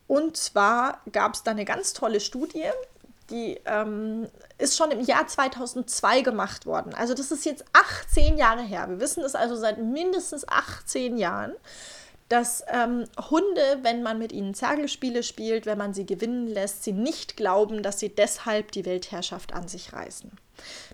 Und 0.08 0.38
zwar 0.38 1.00
gab 1.12 1.34
es 1.34 1.43
da 1.43 1.52
eine 1.52 1.65
ganz 1.65 1.93
tolle 1.93 2.19
Studie, 2.19 2.65
die 3.30 3.60
ähm, 3.65 4.28
ist 4.58 4.78
schon 4.78 4.91
im 4.91 5.00
Jahr 5.00 5.26
2002 5.26 6.21
gemacht 6.21 6.65
worden. 6.65 6.93
Also 6.93 7.13
das 7.13 7.32
ist 7.32 7.45
jetzt 7.45 7.63
18 7.74 8.38
Jahre 8.38 8.62
her. 8.62 8.89
Wir 8.89 9.00
wissen 9.00 9.24
es 9.24 9.36
also 9.36 9.56
seit 9.56 9.78
mindestens 9.78 10.47
18 10.47 11.17
Jahren, 11.17 11.54
dass 12.32 12.63
ähm, 12.70 13.04
Hunde, 13.30 13.80
wenn 13.82 14.04
man 14.04 14.17
mit 14.17 14.32
ihnen 14.32 14.54
Zergelspiele 14.54 15.22
spielt, 15.22 15.65
wenn 15.65 15.78
man 15.78 15.94
sie 15.94 16.06
gewinnen 16.06 16.48
lässt, 16.48 16.84
sie 16.84 16.94
nicht 16.94 17.36
glauben, 17.36 17.84
dass 17.84 18.00
sie 18.00 18.08
deshalb 18.08 18.72
die 18.72 18.86
Weltherrschaft 18.86 19.54
an 19.54 19.67
sich 19.67 19.91
reißen. 19.91 20.32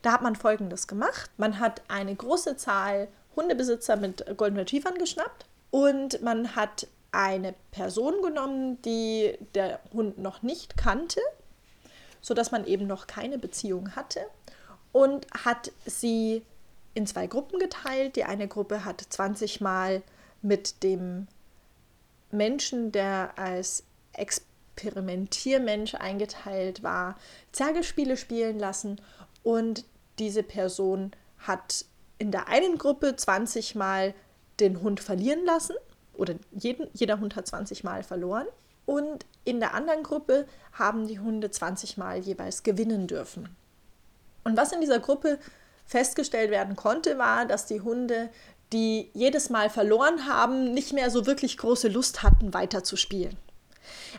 Da 0.01 0.13
hat 0.13 0.23
man 0.23 0.35
Folgendes 0.35 0.87
gemacht. 0.87 1.29
Man 1.37 1.59
hat 1.59 1.83
eine 1.89 2.15
große 2.15 2.57
Zahl 2.57 3.07
Hundebesitzer 3.35 3.97
mit 3.97 4.25
Golden 4.35 4.57
Retrievern 4.57 4.97
geschnappt 4.97 5.45
und 5.69 6.23
man 6.23 6.55
hat 6.55 6.87
eine 7.11 7.53
Person 7.69 8.23
genommen, 8.23 8.81
die 8.81 9.37
der 9.53 9.79
Hund 9.93 10.17
noch 10.17 10.41
nicht 10.41 10.75
kannte, 10.75 11.21
sodass 12.19 12.49
man 12.49 12.65
eben 12.65 12.87
noch 12.87 13.05
keine 13.05 13.37
Beziehung 13.37 13.95
hatte 13.95 14.21
und 14.91 15.27
hat 15.45 15.71
sie 15.85 16.41
in 16.95 17.05
zwei 17.05 17.27
Gruppen 17.27 17.59
geteilt. 17.59 18.15
Die 18.15 18.23
eine 18.23 18.47
Gruppe 18.47 18.85
hat 18.85 19.05
20 19.07 19.61
Mal 19.61 20.01
mit 20.47 20.81
dem 20.83 21.27
Menschen, 22.31 22.91
der 22.91 23.37
als 23.37 23.83
Experimentiermensch 24.13 25.95
eingeteilt 25.95 26.83
war, 26.83 27.17
Zergelspiele 27.51 28.17
spielen 28.17 28.57
lassen 28.57 29.01
und 29.43 29.85
diese 30.19 30.43
Person 30.43 31.11
hat 31.37 31.85
in 32.17 32.31
der 32.31 32.47
einen 32.47 32.77
Gruppe 32.77 33.15
20 33.15 33.75
Mal 33.75 34.13
den 34.59 34.81
Hund 34.81 34.99
verlieren 34.99 35.45
lassen 35.45 35.75
oder 36.13 36.35
jeden, 36.51 36.87
jeder 36.93 37.19
Hund 37.19 37.35
hat 37.35 37.45
20 37.47 37.83
Mal 37.83 38.03
verloren 38.03 38.47
und 38.85 39.25
in 39.43 39.59
der 39.59 39.73
anderen 39.73 40.03
Gruppe 40.03 40.47
haben 40.71 41.07
die 41.07 41.19
Hunde 41.19 41.51
20 41.51 41.97
Mal 41.97 42.19
jeweils 42.19 42.63
gewinnen 42.63 43.07
dürfen. 43.07 43.55
Und 44.43 44.57
was 44.57 44.71
in 44.71 44.81
dieser 44.81 44.99
Gruppe 44.99 45.39
festgestellt 45.85 46.51
werden 46.51 46.75
konnte, 46.75 47.17
war, 47.17 47.45
dass 47.45 47.65
die 47.65 47.81
Hunde 47.81 48.29
die 48.73 49.09
jedes 49.13 49.49
Mal 49.49 49.69
verloren 49.69 50.27
haben, 50.27 50.73
nicht 50.73 50.93
mehr 50.93 51.09
so 51.09 51.25
wirklich 51.25 51.57
große 51.57 51.87
Lust 51.87 52.23
hatten, 52.23 52.53
weiterzuspielen. 52.53 53.37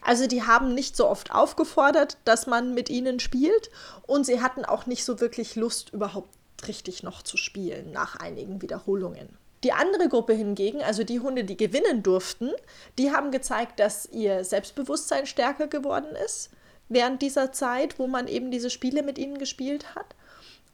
Also 0.03 0.27
die 0.27 0.43
haben 0.43 0.75
nicht 0.75 0.97
so 0.97 1.09
oft 1.09 1.33
aufgefordert, 1.33 2.17
dass 2.25 2.47
man 2.47 2.75
mit 2.75 2.89
ihnen 2.89 3.21
spielt 3.21 3.71
und 4.07 4.25
sie 4.25 4.41
hatten 4.41 4.65
auch 4.65 4.87
nicht 4.87 5.05
so 5.05 5.21
wirklich 5.21 5.57
Lust, 5.57 5.93
überhaupt 5.93 6.29
richtig 6.67 7.03
noch 7.03 7.23
zu 7.23 7.37
spielen 7.37 7.93
nach 7.93 8.17
einigen 8.17 8.63
Wiederholungen. 8.63 9.29
Die 9.65 9.73
andere 9.73 10.09
Gruppe 10.09 10.35
hingegen, 10.35 10.83
also 10.83 11.03
die 11.03 11.21
Hunde, 11.21 11.45
die 11.45 11.57
gewinnen 11.57 12.03
durften, 12.03 12.53
die 12.97 13.11
haben 13.11 13.33
gezeigt, 13.33 13.81
dass 13.81 14.07
ihr 14.07 14.45
Selbstbewusstsein 14.45 15.27
stärker 15.27 15.67
geworden 15.67 16.15
ist 16.25 16.51
während 16.89 17.23
dieser 17.23 17.53
Zeit, 17.53 17.99
wo 17.99 18.07
man 18.07 18.29
eben 18.29 18.51
diese 18.51 18.71
Spiele 18.71 19.03
mit 19.03 19.19
ihnen 19.19 19.39
gespielt 19.39 19.95
hat. 19.95 20.15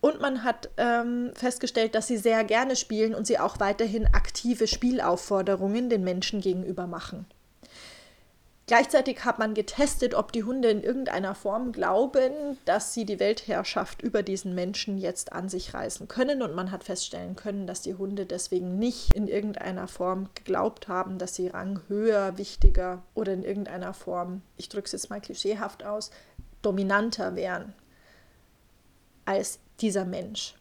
Und 0.04 0.20
man 0.20 0.44
hat 0.44 0.68
ähm, 0.76 1.30
festgestellt, 1.34 1.94
dass 1.94 2.06
sie 2.06 2.18
sehr 2.18 2.44
gerne 2.44 2.76
spielen 2.76 3.14
und 3.14 3.26
sie 3.26 3.38
auch 3.38 3.58
weiterhin 3.58 4.06
aktive 4.08 4.66
Spielaufforderungen 4.66 5.88
den 5.88 6.04
Menschen 6.04 6.42
gegenüber 6.42 6.86
machen. 6.86 7.24
Gleichzeitig 8.66 9.24
hat 9.24 9.38
man 9.38 9.54
getestet, 9.54 10.12
ob 10.14 10.30
die 10.30 10.44
Hunde 10.44 10.68
in 10.68 10.82
irgendeiner 10.82 11.34
Form 11.34 11.72
glauben, 11.72 12.58
dass 12.66 12.92
sie 12.92 13.06
die 13.06 13.18
Weltherrschaft 13.18 14.02
über 14.02 14.22
diesen 14.22 14.54
Menschen 14.54 14.98
jetzt 14.98 15.32
an 15.32 15.48
sich 15.48 15.72
reißen 15.72 16.06
können. 16.06 16.42
Und 16.42 16.54
man 16.54 16.70
hat 16.70 16.84
feststellen 16.84 17.34
können, 17.34 17.66
dass 17.66 17.80
die 17.80 17.94
Hunde 17.94 18.26
deswegen 18.26 18.78
nicht 18.78 19.14
in 19.14 19.26
irgendeiner 19.26 19.88
Form 19.88 20.28
geglaubt 20.34 20.86
haben, 20.86 21.16
dass 21.16 21.34
sie 21.34 21.48
Rang 21.48 21.80
höher, 21.88 22.36
wichtiger 22.36 23.02
oder 23.14 23.32
in 23.32 23.42
irgendeiner 23.42 23.94
Form, 23.94 24.42
ich 24.58 24.68
drücke 24.68 24.84
es 24.84 24.92
jetzt 24.92 25.08
mal 25.08 25.22
klischeehaft 25.22 25.82
aus, 25.82 26.10
dominanter 26.60 27.36
wären 27.36 27.72
als 29.24 29.58
dieser 29.80 30.04
Mensch. 30.04 30.54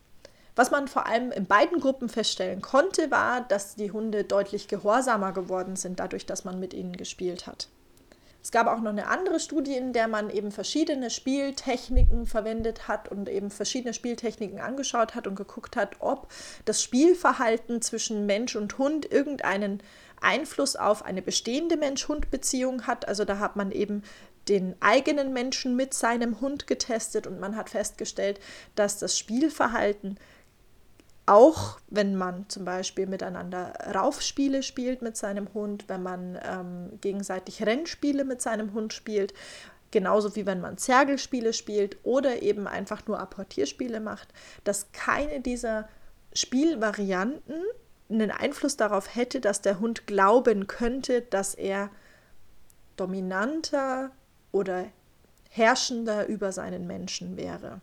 Was 0.55 0.69
man 0.69 0.87
vor 0.87 1.07
allem 1.07 1.31
in 1.31 1.45
beiden 1.45 1.79
Gruppen 1.79 2.09
feststellen 2.09 2.61
konnte, 2.61 3.09
war, 3.09 3.41
dass 3.41 3.75
die 3.75 3.91
Hunde 3.91 4.23
deutlich 4.23 4.67
gehorsamer 4.67 5.31
geworden 5.31 5.75
sind, 5.75 5.99
dadurch, 5.99 6.25
dass 6.25 6.45
man 6.45 6.59
mit 6.59 6.73
ihnen 6.73 6.95
gespielt 6.95 7.47
hat. 7.47 7.69
Es 8.43 8.51
gab 8.51 8.67
auch 8.67 8.81
noch 8.81 8.91
eine 8.91 9.07
andere 9.07 9.39
Studie, 9.39 9.75
in 9.77 9.93
der 9.93 10.09
man 10.09 10.29
eben 10.29 10.51
verschiedene 10.51 11.09
Spieltechniken 11.09 12.25
verwendet 12.25 12.89
hat 12.89 13.07
und 13.07 13.29
eben 13.29 13.49
verschiedene 13.49 13.93
Spieltechniken 13.93 14.59
angeschaut 14.59 15.15
hat 15.15 15.27
und 15.27 15.35
geguckt 15.35 15.77
hat, 15.77 15.95
ob 15.99 16.27
das 16.65 16.83
Spielverhalten 16.83 17.81
zwischen 17.81 18.25
Mensch 18.25 18.57
und 18.57 18.77
Hund 18.77 19.09
irgendeinen 19.09 19.81
Einfluss 20.19 20.75
auf 20.75 21.05
eine 21.05 21.21
bestehende 21.21 21.77
Mensch-Hund-Beziehung 21.77 22.85
hat. 22.85 23.07
Also 23.07 23.23
da 23.23 23.39
hat 23.39 23.55
man 23.55 23.71
eben 23.71 24.03
den 24.49 24.75
eigenen 24.81 25.33
Menschen 25.33 25.75
mit 25.75 25.93
seinem 25.93 26.41
Hund 26.41 26.67
getestet 26.67 27.27
und 27.27 27.39
man 27.39 27.55
hat 27.55 27.69
festgestellt, 27.69 28.39
dass 28.75 28.99
das 28.99 29.17
Spielverhalten 29.17 30.17
auch 31.25 31.79
wenn 31.87 32.15
man 32.15 32.49
zum 32.49 32.65
Beispiel 32.65 33.07
miteinander 33.07 33.73
Raufspiele 33.95 34.61
spielt 34.61 35.01
mit 35.01 35.15
seinem 35.15 35.53
Hund, 35.53 35.85
wenn 35.87 36.03
man 36.03 36.37
ähm, 36.43 36.99
gegenseitig 36.99 37.65
Rennspiele 37.65 38.25
mit 38.25 38.41
seinem 38.41 38.73
Hund 38.73 38.91
spielt, 38.91 39.33
genauso 39.91 40.35
wie 40.35 40.45
wenn 40.45 40.59
man 40.59 40.77
Zergelspiele 40.77 41.53
spielt 41.53 41.97
oder 42.03 42.41
eben 42.41 42.67
einfach 42.67 43.07
nur 43.07 43.19
Apportierspiele 43.19 44.01
macht, 44.01 44.27
dass 44.65 44.91
keine 44.91 45.39
dieser 45.39 45.87
Spielvarianten 46.33 47.61
einen 48.09 48.31
Einfluss 48.31 48.75
darauf 48.75 49.15
hätte, 49.15 49.39
dass 49.39 49.61
der 49.61 49.79
Hund 49.79 50.07
glauben 50.07 50.67
könnte, 50.67 51.21
dass 51.21 51.55
er 51.55 51.89
dominanter, 52.97 54.11
oder 54.53 54.85
herrschender 55.49 56.27
über 56.27 56.53
seinen 56.53 56.87
Menschen 56.87 57.35
wäre. 57.35 57.81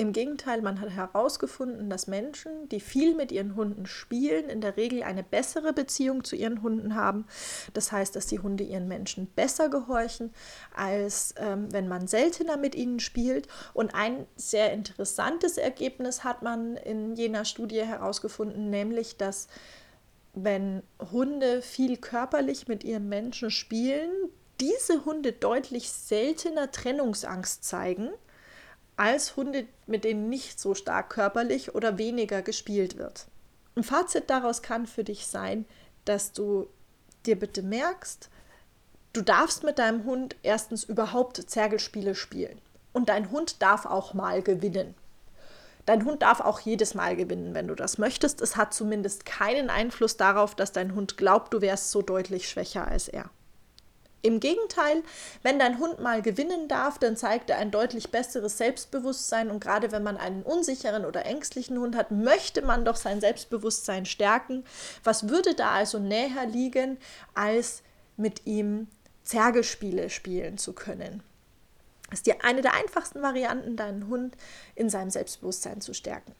Im 0.00 0.12
Gegenteil, 0.12 0.62
man 0.62 0.80
hat 0.80 0.90
herausgefunden, 0.90 1.90
dass 1.90 2.06
Menschen, 2.06 2.68
die 2.68 2.78
viel 2.78 3.16
mit 3.16 3.32
ihren 3.32 3.56
Hunden 3.56 3.84
spielen, 3.84 4.48
in 4.48 4.60
der 4.60 4.76
Regel 4.76 5.02
eine 5.02 5.24
bessere 5.24 5.72
Beziehung 5.72 6.22
zu 6.22 6.36
ihren 6.36 6.62
Hunden 6.62 6.94
haben. 6.94 7.26
Das 7.74 7.90
heißt, 7.90 8.14
dass 8.14 8.28
die 8.28 8.38
Hunde 8.38 8.62
ihren 8.62 8.86
Menschen 8.86 9.26
besser 9.26 9.68
gehorchen, 9.68 10.32
als 10.72 11.34
ähm, 11.38 11.72
wenn 11.72 11.88
man 11.88 12.06
seltener 12.06 12.56
mit 12.56 12.76
ihnen 12.76 13.00
spielt. 13.00 13.48
Und 13.74 13.92
ein 13.92 14.28
sehr 14.36 14.72
interessantes 14.72 15.58
Ergebnis 15.58 16.22
hat 16.22 16.42
man 16.42 16.76
in 16.76 17.16
jener 17.16 17.44
Studie 17.44 17.82
herausgefunden, 17.82 18.70
nämlich 18.70 19.16
dass 19.16 19.48
wenn 20.32 20.84
Hunde 21.10 21.60
viel 21.60 21.96
körperlich 21.96 22.68
mit 22.68 22.84
ihren 22.84 23.08
Menschen 23.08 23.50
spielen, 23.50 24.12
diese 24.60 25.04
Hunde 25.04 25.32
deutlich 25.32 25.90
seltener 25.90 26.70
Trennungsangst 26.70 27.64
zeigen 27.64 28.10
als 28.96 29.36
Hunde, 29.36 29.66
mit 29.86 30.04
denen 30.04 30.28
nicht 30.28 30.58
so 30.58 30.74
stark 30.74 31.10
körperlich 31.10 31.74
oder 31.74 31.98
weniger 31.98 32.42
gespielt 32.42 32.98
wird. 32.98 33.26
Ein 33.76 33.84
Fazit 33.84 34.28
daraus 34.28 34.60
kann 34.60 34.86
für 34.86 35.04
dich 35.04 35.28
sein, 35.28 35.64
dass 36.04 36.32
du 36.32 36.66
dir 37.26 37.38
bitte 37.38 37.62
merkst, 37.62 38.28
du 39.12 39.22
darfst 39.22 39.62
mit 39.62 39.78
deinem 39.78 40.04
Hund 40.04 40.34
erstens 40.42 40.82
überhaupt 40.82 41.36
Zergelspiele 41.36 42.14
spielen. 42.16 42.60
Und 42.92 43.08
dein 43.08 43.30
Hund 43.30 43.62
darf 43.62 43.86
auch 43.86 44.14
mal 44.14 44.42
gewinnen. 44.42 44.94
Dein 45.86 46.04
Hund 46.04 46.22
darf 46.22 46.40
auch 46.40 46.58
jedes 46.60 46.94
Mal 46.94 47.16
gewinnen, 47.16 47.54
wenn 47.54 47.68
du 47.68 47.74
das 47.74 47.98
möchtest. 47.98 48.40
Es 48.40 48.56
hat 48.56 48.74
zumindest 48.74 49.24
keinen 49.24 49.70
Einfluss 49.70 50.16
darauf, 50.16 50.54
dass 50.54 50.72
dein 50.72 50.94
Hund 50.94 51.16
glaubt, 51.16 51.54
du 51.54 51.60
wärst 51.60 51.92
so 51.92 52.02
deutlich 52.02 52.48
schwächer 52.48 52.86
als 52.88 53.08
er. 53.08 53.30
Im 54.20 54.40
Gegenteil, 54.40 55.04
wenn 55.42 55.60
dein 55.60 55.78
Hund 55.78 56.00
mal 56.00 56.22
gewinnen 56.22 56.66
darf, 56.66 56.98
dann 56.98 57.16
zeigt 57.16 57.50
er 57.50 57.58
ein 57.58 57.70
deutlich 57.70 58.10
besseres 58.10 58.58
Selbstbewusstsein 58.58 59.48
und 59.50 59.60
gerade 59.60 59.92
wenn 59.92 60.02
man 60.02 60.16
einen 60.16 60.42
unsicheren 60.42 61.04
oder 61.04 61.24
ängstlichen 61.24 61.78
Hund 61.78 61.94
hat, 61.94 62.10
möchte 62.10 62.62
man 62.62 62.84
doch 62.84 62.96
sein 62.96 63.20
Selbstbewusstsein 63.20 64.06
stärken. 64.06 64.64
Was 65.04 65.28
würde 65.28 65.54
da 65.54 65.70
also 65.70 66.00
näher 66.00 66.46
liegen, 66.46 66.98
als 67.34 67.82
mit 68.16 68.44
ihm 68.44 68.88
Zergelspiele 69.22 70.10
spielen 70.10 70.58
zu 70.58 70.72
können? 70.72 71.22
Das 72.10 72.20
ist 72.20 72.26
die 72.26 72.40
eine 72.40 72.62
der 72.62 72.74
einfachsten 72.74 73.22
Varianten, 73.22 73.76
deinen 73.76 74.08
Hund 74.08 74.36
in 74.74 74.90
seinem 74.90 75.10
Selbstbewusstsein 75.10 75.80
zu 75.80 75.94
stärken. 75.94 76.34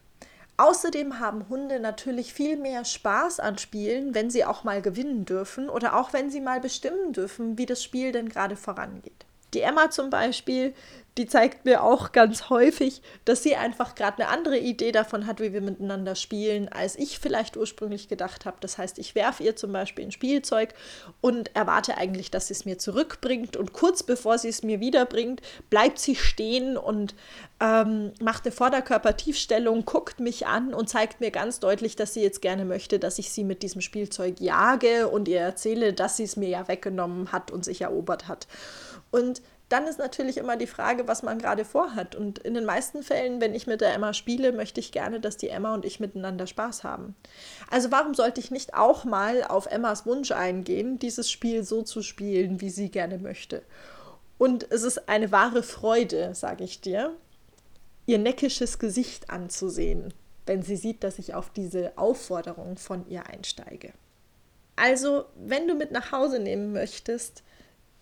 Außerdem 0.59 1.21
haben 1.21 1.49
Hunde 1.49 1.79
natürlich 1.79 2.35
viel 2.35 2.57
mehr 2.57 2.85
Spaß 2.85 3.39
an 3.39 3.59
Spielen, 3.59 4.15
wenn 4.15 4.29
sie 4.29 4.45
auch 4.45 4.65
mal 4.65 4.83
gewinnen 4.83 5.25
dürfen 5.25 5.71
oder 5.71 5.97
auch 5.97 6.13
wenn 6.13 6.31
sie 6.31 6.41
mal 6.41 6.61
bestimmen 6.61 7.13
dürfen, 7.13 7.57
wie 7.57 7.67
das 7.67 7.83
Spiel 7.83 8.11
denn 8.11 8.29
gerade 8.29 8.57
vorangeht. 8.57 9.25
Die 9.55 9.61
Emma 9.61 9.89
zum 9.91 10.11
Beispiel, 10.11 10.75
die 11.19 11.27
zeigt 11.27 11.65
mir 11.65 11.83
auch 11.83 12.13
ganz 12.13 12.49
häufig, 12.49 13.03
dass 13.25 13.43
sie 13.43 13.57
einfach 13.57 13.97
gerade 13.97 14.23
eine 14.23 14.29
andere 14.29 14.57
Idee 14.57 14.93
davon 14.93 15.27
hat, 15.27 15.41
wie 15.41 15.53
wir 15.53 15.61
miteinander 15.61 16.15
spielen, 16.15 16.69
als 16.69 16.97
ich 16.97 17.19
vielleicht 17.19 17.57
ursprünglich 17.57 18.09
gedacht 18.09 18.47
habe. 18.47 18.59
Das 18.61 18.79
heißt, 18.79 19.01
ich 19.01 19.17
werfe 19.17 19.43
ihr 19.43 19.57
zum 19.57 19.73
Beispiel 19.73 20.05
ein 20.05 20.13
Spielzeug 20.13 20.75
und 21.21 21.55
erwarte 21.57 21.99
eigentlich, 21.99 22.31
dass 22.31 22.47
sie 22.47 22.55
es 22.55 22.65
mir 22.65 22.79
zurückbringt. 22.79 23.57
Und 23.57 23.73
kurz 23.73 24.05
bevor 24.05 24.39
sie 24.39 24.49
es 24.49 24.63
mir 24.63 24.79
wiederbringt, 24.79 25.43
bleibt 25.71 25.99
sie 25.99 26.15
stehen 26.15 26.77
und 26.77 27.17
ähm, 27.61 28.13
macht 28.21 28.45
eine 28.45 28.53
Vorderkörpertiefstellung, 28.53 29.85
guckt 29.85 30.21
mich 30.21 30.47
an 30.47 30.73
und 30.73 30.89
zeigt 30.89 31.21
mir 31.21 31.33
ganz 31.33 31.59
deutlich, 31.59 31.97
dass 31.97 32.15
sie 32.15 32.23
jetzt 32.23 32.41
gerne 32.41 32.65
möchte, 32.65 33.01
dass 33.01 33.19
ich 33.19 33.33
sie 33.33 33.43
mit 33.43 33.65
diesem 33.65 33.81
Spielzeug 33.81 34.41
jage 34.41 35.09
und 35.09 35.27
ihr 35.27 35.41
erzähle, 35.41 35.93
dass 35.93 36.17
sie 36.17 36.25
es 36.25 36.37
mir 36.37 36.49
ja 36.49 36.69
weggenommen 36.69 37.33
hat 37.33 37.51
und 37.51 37.65
sich 37.65 37.81
erobert 37.81 38.29
hat. 38.29 38.47
Und 39.11 39.43
dann 39.69 39.87
ist 39.87 39.99
natürlich 39.99 40.39
immer 40.39 40.57
die 40.57 40.67
Frage, 40.67 41.07
was 41.09 41.23
man 41.23 41.39
gerade 41.39 41.65
vorhat. 41.65 42.15
Und 42.15 42.39
in 42.39 42.55
den 42.55 42.65
meisten 42.65 43.03
Fällen, 43.03 43.41
wenn 43.41 43.55
ich 43.55 43.67
mit 43.67 43.81
der 43.81 43.93
Emma 43.93 44.15
spiele, 44.15 44.53
möchte 44.53 44.81
ich 44.81 44.93
gerne, 44.93 45.21
dass 45.21 45.37
die 45.37 45.51
Emma 45.51 45.75
und 45.75 45.85
ich 45.85 46.01
miteinander 46.01 46.47
Spaß 46.47 46.85
haben. 46.85 47.15
Also 47.71 47.91
warum 47.91 48.15
sollte 48.15 48.41
ich 48.41 48.51
nicht 48.51 48.75
auch 48.75 49.05
mal 49.05 49.45
auf 49.45 49.67
Emmas 49.67 50.07
Wunsch 50.07 50.33
eingehen, 50.33 50.99
dieses 50.99 51.31
Spiel 51.31 51.65
so 51.65 51.83
zu 51.83 52.03
spielen, 52.03 52.61
wie 52.63 52.71
sie 52.71 52.91
gerne 52.91 53.19
möchte? 53.19 53.63
Und 54.39 54.71
es 54.71 54.85
ist 54.85 55.09
eine 55.09 55.33
wahre 55.33 55.63
Freude, 55.63 56.35
sage 56.35 56.65
ich 56.65 56.81
dir, 56.81 57.15
ihr 58.07 58.19
neckisches 58.19 58.79
Gesicht 58.79 59.29
anzusehen, 59.29 60.15
wenn 60.47 60.63
sie 60.63 60.77
sieht, 60.77 61.05
dass 61.05 61.19
ich 61.19 61.35
auf 61.35 61.51
diese 61.51 61.99
Aufforderung 61.99 62.79
von 62.79 63.07
ihr 63.09 63.27
einsteige. 63.27 63.93
Also, 64.77 65.25
wenn 65.35 65.69
du 65.69 65.75
mit 65.75 65.91
nach 65.91 66.13
Hause 66.13 66.39
nehmen 66.39 66.73
möchtest, 66.73 67.43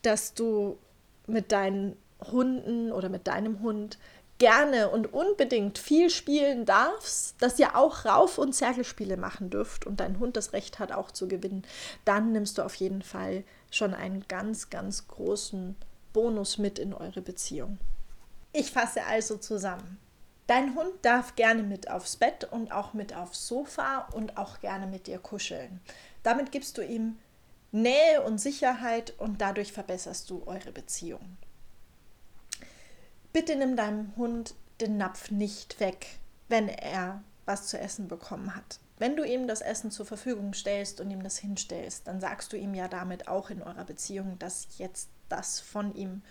dass 0.03 0.35
du 0.35 0.79
mit 1.27 1.53
deinen 1.53 1.97
Hunden 2.21 2.93
oder 2.93 3.09
mit 3.09 3.27
deinem 3.27 3.61
Hund 3.61 3.99
gerne 4.39 4.91
und 4.91 5.12
unbedingt 5.12 5.79
viel 5.79 6.11
spielen 6.11 6.67
darfst, 6.67 7.41
dass 7.41 7.59
ihr 7.59 7.77
auch 7.77 8.05
Rauf- 8.05 8.39
und 8.39 8.55
Zergelspiele 8.55 9.17
machen 9.17 9.51
dürft 9.51 9.87
und 9.87 10.01
dein 10.01 10.19
Hund 10.19 10.37
das 10.37 10.53
Recht 10.53 10.79
hat, 10.79 10.93
auch 10.93 11.11
zu 11.11 11.27
gewinnen, 11.27 11.62
dann 12.05 12.33
nimmst 12.33 12.59
du 12.59 12.62
auf 12.62 12.75
jeden 12.75 13.03
Fall 13.03 13.45
schon 13.71 13.95
einen 13.95 14.27
ganz, 14.29 14.69
ganz 14.69 15.09
großen 15.09 15.77
Bonus 16.12 16.59
mit 16.59 16.79
in 16.79 16.93
eure 16.93 17.23
Beziehung. 17.23 17.79
Ich 18.53 18.71
fasse 18.71 19.05
also 19.05 19.37
zusammen. 19.37 19.99
Dein 20.47 20.77
Hund 20.77 20.93
darf 21.03 21.35
gerne 21.35 21.62
mit 21.62 21.91
aufs 21.91 22.17
Bett 22.17 22.45
und 22.51 22.73
auch 22.73 22.95
mit 22.95 23.17
aufs 23.17 23.49
Sofa 23.49 24.09
und 24.12 24.37
auch 24.37 24.61
gerne 24.61 24.87
mit 24.87 25.09
dir 25.09 25.19
kuscheln. 25.19 25.81
Damit 26.23 26.53
gibst 26.53 26.79
du 26.79 26.83
ihm 26.83 27.19
Nähe 27.83 28.23
und 28.23 28.39
Sicherheit 28.39 29.12
und 29.19 29.41
dadurch 29.41 29.73
verbesserst 29.73 30.31
du 30.31 30.43
eure 30.47 30.73
Beziehung. 30.73 31.37
Bitte 33.33 33.55
nimm 33.57 33.77
deinem 33.77 34.17
Hund 34.17 34.55
den 34.81 34.97
Napf 34.97 35.31
nicht 35.31 35.79
weg, 35.79 36.07
wenn 36.49 36.69
er 36.69 37.23
was 37.45 37.69
zu 37.69 37.79
essen 37.79 38.09
bekommen 38.09 38.55
hat. 38.55 38.81
Wenn 38.99 39.15
du 39.15 39.25
ihm 39.25 39.47
das 39.47 39.61
Essen 39.61 39.91
zur 39.91 40.07
Verfügung 40.07 40.55
stellst 40.55 41.01
und 41.01 41.11
ihm 41.11 41.23
das 41.23 41.37
hinstellst, 41.37 42.07
dann 42.07 42.19
sagst 42.19 42.53
du 42.53 42.57
ihm 42.57 42.75
ja 42.75 42.89
damit 42.89 43.29
auch 43.29 43.51
in 43.51 43.62
eurer 43.62 43.85
Beziehung, 43.85 44.39
dass 44.39 44.69
jetzt 44.79 45.11
das 45.29 45.61
von 45.61 45.95
ihm, 45.95 46.23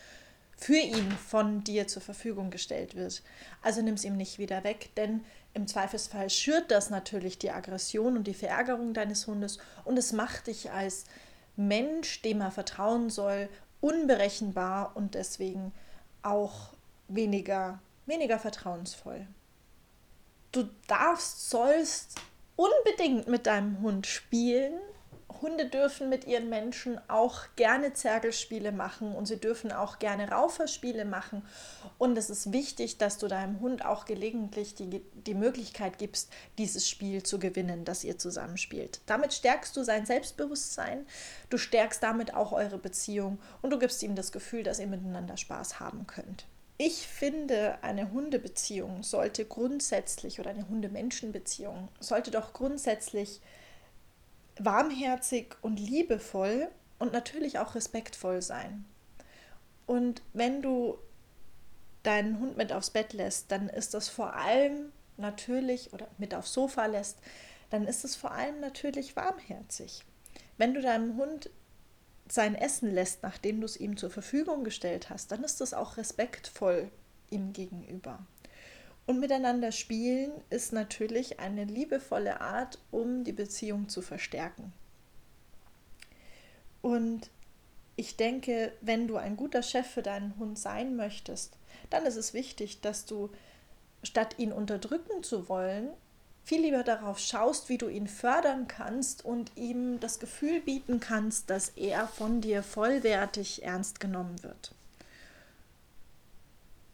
für 0.58 0.78
ihn 0.78 1.12
von 1.12 1.64
dir 1.64 1.88
zur 1.88 2.02
Verfügung 2.02 2.50
gestellt 2.50 2.96
wird. 2.96 3.22
Also 3.62 3.84
nimm 3.84 3.94
es 3.94 4.04
ihm 4.04 4.18
nicht 4.18 4.40
wieder 4.40 4.64
weg, 4.64 4.90
denn 4.98 5.24
im 5.54 5.68
Zweifelsfall 5.68 6.30
schürt 6.32 6.72
das 6.72 6.90
natürlich 6.90 7.38
die 7.38 7.52
Aggression 7.52 8.18
und 8.18 8.26
die 8.26 8.34
Verärgerung 8.34 8.94
deines 8.94 9.28
Hundes 9.28 9.60
und 9.84 9.98
es 9.98 10.12
macht 10.12 10.48
dich 10.48 10.72
als 10.72 11.06
Mensch, 11.56 12.22
dem 12.22 12.42
er 12.42 12.52
vertrauen 12.52 13.10
soll, 13.10 13.50
unberechenbar 13.82 14.96
und 14.96 15.16
deswegen 15.16 15.72
auch 16.22 16.74
weniger, 17.08 17.80
weniger 18.06 18.40
vertrauensvoll. 18.40 19.28
Du 20.52 20.70
darfst, 20.88 21.50
sollst 21.50 22.16
unbedingt 22.56 23.28
mit 23.28 23.46
deinem 23.46 23.82
Hund 23.82 24.08
spielen, 24.08 24.74
Hunde 25.46 25.68
dürfen 25.68 26.10
mit 26.10 26.26
ihren 26.26 26.50
Menschen 26.50 27.00
auch 27.08 27.44
gerne 27.56 27.94
Zergelspiele 27.94 28.72
machen 28.72 29.14
und 29.14 29.28
sie 29.28 29.38
dürfen 29.38 29.72
auch 29.72 30.00
gerne 30.00 30.32
Rauferspiele 30.32 31.06
machen. 31.06 31.44
Und 32.00 32.18
es 32.18 32.32
ist 32.32 32.52
wichtig, 32.52 32.98
dass 32.98 33.20
du 33.20 33.28
deinem 33.28 33.60
Hund 33.60 33.86
auch 33.86 34.06
gelegentlich 34.06 34.74
die, 34.74 35.04
die 35.14 35.36
Möglichkeit 35.36 36.00
gibst, 36.00 36.32
dieses 36.58 36.90
Spiel 36.90 37.22
zu 37.22 37.38
gewinnen, 37.38 37.86
das 37.86 38.04
ihr 38.04 38.18
zusammenspielt. 38.18 39.02
Damit 39.06 39.34
stärkst 39.34 39.78
du 39.78 39.84
sein 39.84 40.08
Selbstbewusstsein, 40.08 41.06
du 41.52 41.60
stärkst 41.60 42.02
damit 42.02 42.34
auch 42.34 42.52
eure 42.52 42.80
Beziehung 42.80 43.38
und 43.62 43.70
du 43.70 43.78
gibst 43.78 44.02
ihm 44.02 44.16
das 44.16 44.32
Gefühl, 44.32 44.64
dass 44.64 44.80
ihr 44.80 44.88
miteinander 44.88 45.38
Spaß 45.38 45.80
haben 45.80 46.08
könnt. 46.08 46.48
Ich 46.78 47.08
finde, 47.08 47.78
eine 47.84 48.12
Hundebeziehung 48.12 49.04
sollte 49.04 49.46
grundsätzlich 49.46 50.40
oder 50.40 50.50
eine 50.50 50.68
Hunde-Menschen-Beziehung 50.68 51.90
sollte 52.00 52.32
doch 52.32 52.52
grundsätzlich 52.52 53.42
warmherzig 54.60 55.56
und 55.62 55.80
liebevoll 55.80 56.70
und 57.00 57.14
natürlich 57.14 57.60
auch 57.60 57.76
respektvoll 57.76 58.42
sein. 58.42 58.86
Und 59.86 60.22
wenn 60.34 60.62
du 60.62 60.98
deinen 62.04 62.40
Hund 62.40 62.58
mit 62.58 62.72
aufs 62.72 62.92
Bett 62.92 63.14
lässt, 63.14 63.52
dann 63.52 63.70
ist 63.70 63.94
das 63.94 64.10
vor 64.10 64.34
allem 64.36 64.92
natürlich 65.18 65.94
oder 65.94 66.08
mit 66.18 66.34
aufs 66.34 66.54
Sofa 66.54 66.86
lässt, 66.86 67.20
dann 67.70 67.88
ist 67.88 68.06
es 68.06 68.16
vor 68.16 68.32
allem 68.32 68.60
natürlich 68.60 69.16
warmherzig. 69.16 70.04
Wenn 70.58 70.74
du 70.74 70.82
deinem 70.82 71.18
Hund 71.18 71.50
sein 72.28 72.56
Essen 72.56 72.94
lässt, 72.94 73.24
nachdem 73.24 73.60
du 73.60 73.66
es 73.66 73.78
ihm 73.78 73.98
zur 73.98 74.10
Verfügung 74.10 74.64
gestellt 74.64 75.10
hast, 75.10 75.32
dann 75.32 75.44
ist 75.44 75.62
das 75.62 75.74
auch 75.74 75.98
respektvoll 75.98 76.90
ihm 77.30 77.54
gegenüber. 77.54 78.26
Und 79.06 79.20
miteinander 79.20 79.72
spielen 79.72 80.32
ist 80.50 80.74
natürlich 80.74 81.40
eine 81.40 81.66
liebevolle 81.66 82.42
Art, 82.42 82.80
um 82.92 83.24
die 83.24 83.34
Beziehung 83.34 83.88
zu 83.88 84.02
verstärken. 84.02 84.74
Und 86.82 87.30
ich 87.96 88.18
denke, 88.18 88.74
wenn 88.82 89.08
du 89.08 89.18
ein 89.18 89.38
guter 89.38 89.62
Chef 89.62 89.88
für 89.88 90.02
deinen 90.02 90.38
Hund 90.38 90.58
sein 90.58 90.96
möchtest, 90.96 91.58
dann 91.90 92.06
ist 92.06 92.16
es 92.16 92.34
wichtig, 92.34 92.82
dass 92.82 93.06
du, 93.06 93.30
statt 94.04 94.36
ihn 94.38 94.52
unterdrücken 94.52 95.24
zu 95.24 95.50
wollen, 95.50 95.90
viel 96.44 96.62
lieber 96.62 96.84
darauf 96.84 97.18
schaust, 97.18 97.70
wie 97.70 97.78
du 97.78 97.88
ihn 97.88 98.08
fördern 98.08 98.68
kannst 98.68 99.26
und 99.26 99.52
ihm 99.56 100.00
das 100.00 100.20
Gefühl 100.20 100.62
bieten 100.62 101.00
kannst, 101.00 101.50
dass 101.50 101.70
er 101.70 102.08
von 102.08 102.42
dir 102.42 102.62
vollwertig 102.62 103.64
ernst 103.64 104.00
genommen 104.00 104.44
wird 104.44 104.75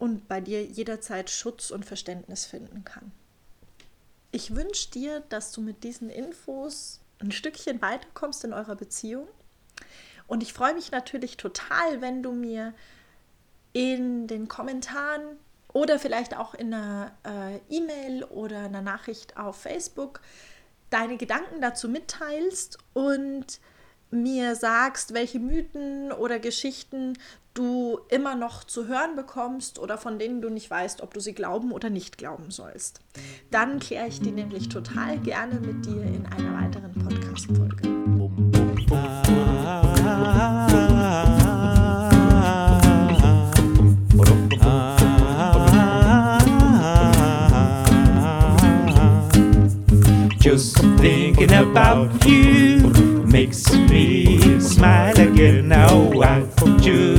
und 0.01 0.27
bei 0.27 0.41
dir 0.41 0.65
jederzeit 0.65 1.29
Schutz 1.29 1.69
und 1.69 1.85
Verständnis 1.85 2.45
finden 2.45 2.83
kann. 2.83 3.11
Ich 4.31 4.55
wünsche 4.55 4.89
dir, 4.89 5.19
dass 5.29 5.51
du 5.51 5.61
mit 5.61 5.83
diesen 5.83 6.09
Infos 6.09 7.01
ein 7.19 7.31
Stückchen 7.31 7.83
weiterkommst 7.83 8.43
in 8.43 8.51
eurer 8.51 8.75
Beziehung. 8.75 9.27
Und 10.25 10.41
ich 10.41 10.53
freue 10.53 10.73
mich 10.73 10.89
natürlich 10.89 11.37
total, 11.37 12.01
wenn 12.01 12.23
du 12.23 12.31
mir 12.31 12.73
in 13.73 14.25
den 14.25 14.47
Kommentaren 14.47 15.21
oder 15.71 15.99
vielleicht 15.99 16.35
auch 16.35 16.55
in 16.55 16.73
einer 16.73 17.11
äh, 17.23 17.59
E-Mail 17.69 18.23
oder 18.23 18.61
einer 18.61 18.81
Nachricht 18.81 19.37
auf 19.37 19.61
Facebook 19.61 20.21
deine 20.89 21.17
Gedanken 21.17 21.61
dazu 21.61 21.87
mitteilst 21.87 22.79
und 22.93 23.59
mir 24.09 24.55
sagst, 24.55 25.13
welche 25.13 25.39
Mythen 25.39 26.11
oder 26.11 26.39
Geschichten 26.39 27.13
du 27.53 27.99
immer 28.09 28.35
noch 28.35 28.63
zu 28.63 28.87
hören 28.87 29.15
bekommst 29.15 29.79
oder 29.79 29.97
von 29.97 30.19
denen 30.19 30.41
du 30.41 30.49
nicht 30.49 30.69
weißt, 30.69 31.01
ob 31.01 31.13
du 31.13 31.19
sie 31.19 31.33
glauben 31.33 31.71
oder 31.71 31.89
nicht 31.89 32.17
glauben 32.17 32.51
sollst. 32.51 33.01
Dann 33.49 33.79
kläre 33.79 34.07
ich 34.07 34.21
die 34.21 34.31
nämlich 34.31 34.69
total 34.69 35.17
gerne 35.19 35.55
mit 35.55 35.85
dir 35.85 36.01
in 36.03 36.25
einer 36.25 36.61
weiteren 36.61 36.93
Podcast-Folge. 36.93 37.91
Just 50.39 50.77
thinking 50.97 51.53
about 51.53 52.25
you 52.25 52.91
makes 53.31 53.71
me 53.71 54.59
smile 54.59 55.17
again. 55.19 55.67
Now 55.67 56.11
I 56.21 56.43
just 56.81 57.10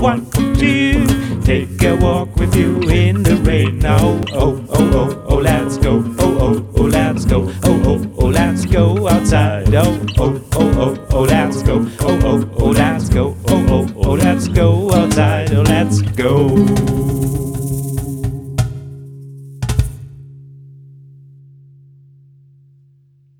want 0.00 0.32
to 0.34 1.40
take 1.42 1.82
a 1.82 1.94
walk 1.96 2.34
with 2.36 2.54
you 2.56 2.80
in 2.88 3.22
the 3.22 3.36
rain. 3.36 3.78
Now, 3.78 4.20
oh, 4.32 4.64
oh, 4.70 4.90
oh, 4.94 5.24
oh, 5.28 5.36
let's 5.36 5.76
go. 5.76 6.02
Oh, 6.18 6.38
oh, 6.40 6.70
oh, 6.76 6.82
let's 6.84 7.24
go. 7.24 7.50
Oh, 7.64 7.82
oh, 7.84 8.12
oh, 8.18 8.26
let's 8.26 8.64
go 8.64 9.08
outside. 9.08 9.74
Oh, 9.74 10.00
oh, 10.18 10.40
oh, 10.54 10.72
oh, 10.78 11.06
oh, 11.12 11.20
let's 11.22 11.62
go. 11.62 11.86
Oh, 12.00 12.18
oh, 12.24 12.50
oh, 12.58 12.70
let's 12.70 13.08
go. 13.08 13.36
Oh, 13.48 13.66
oh, 13.68 13.92
oh, 13.96 14.12
let's 14.14 14.48
go 14.48 14.90
outside. 14.92 15.52
Oh, 15.52 15.62
let's 15.62 16.00
go. 16.02 16.99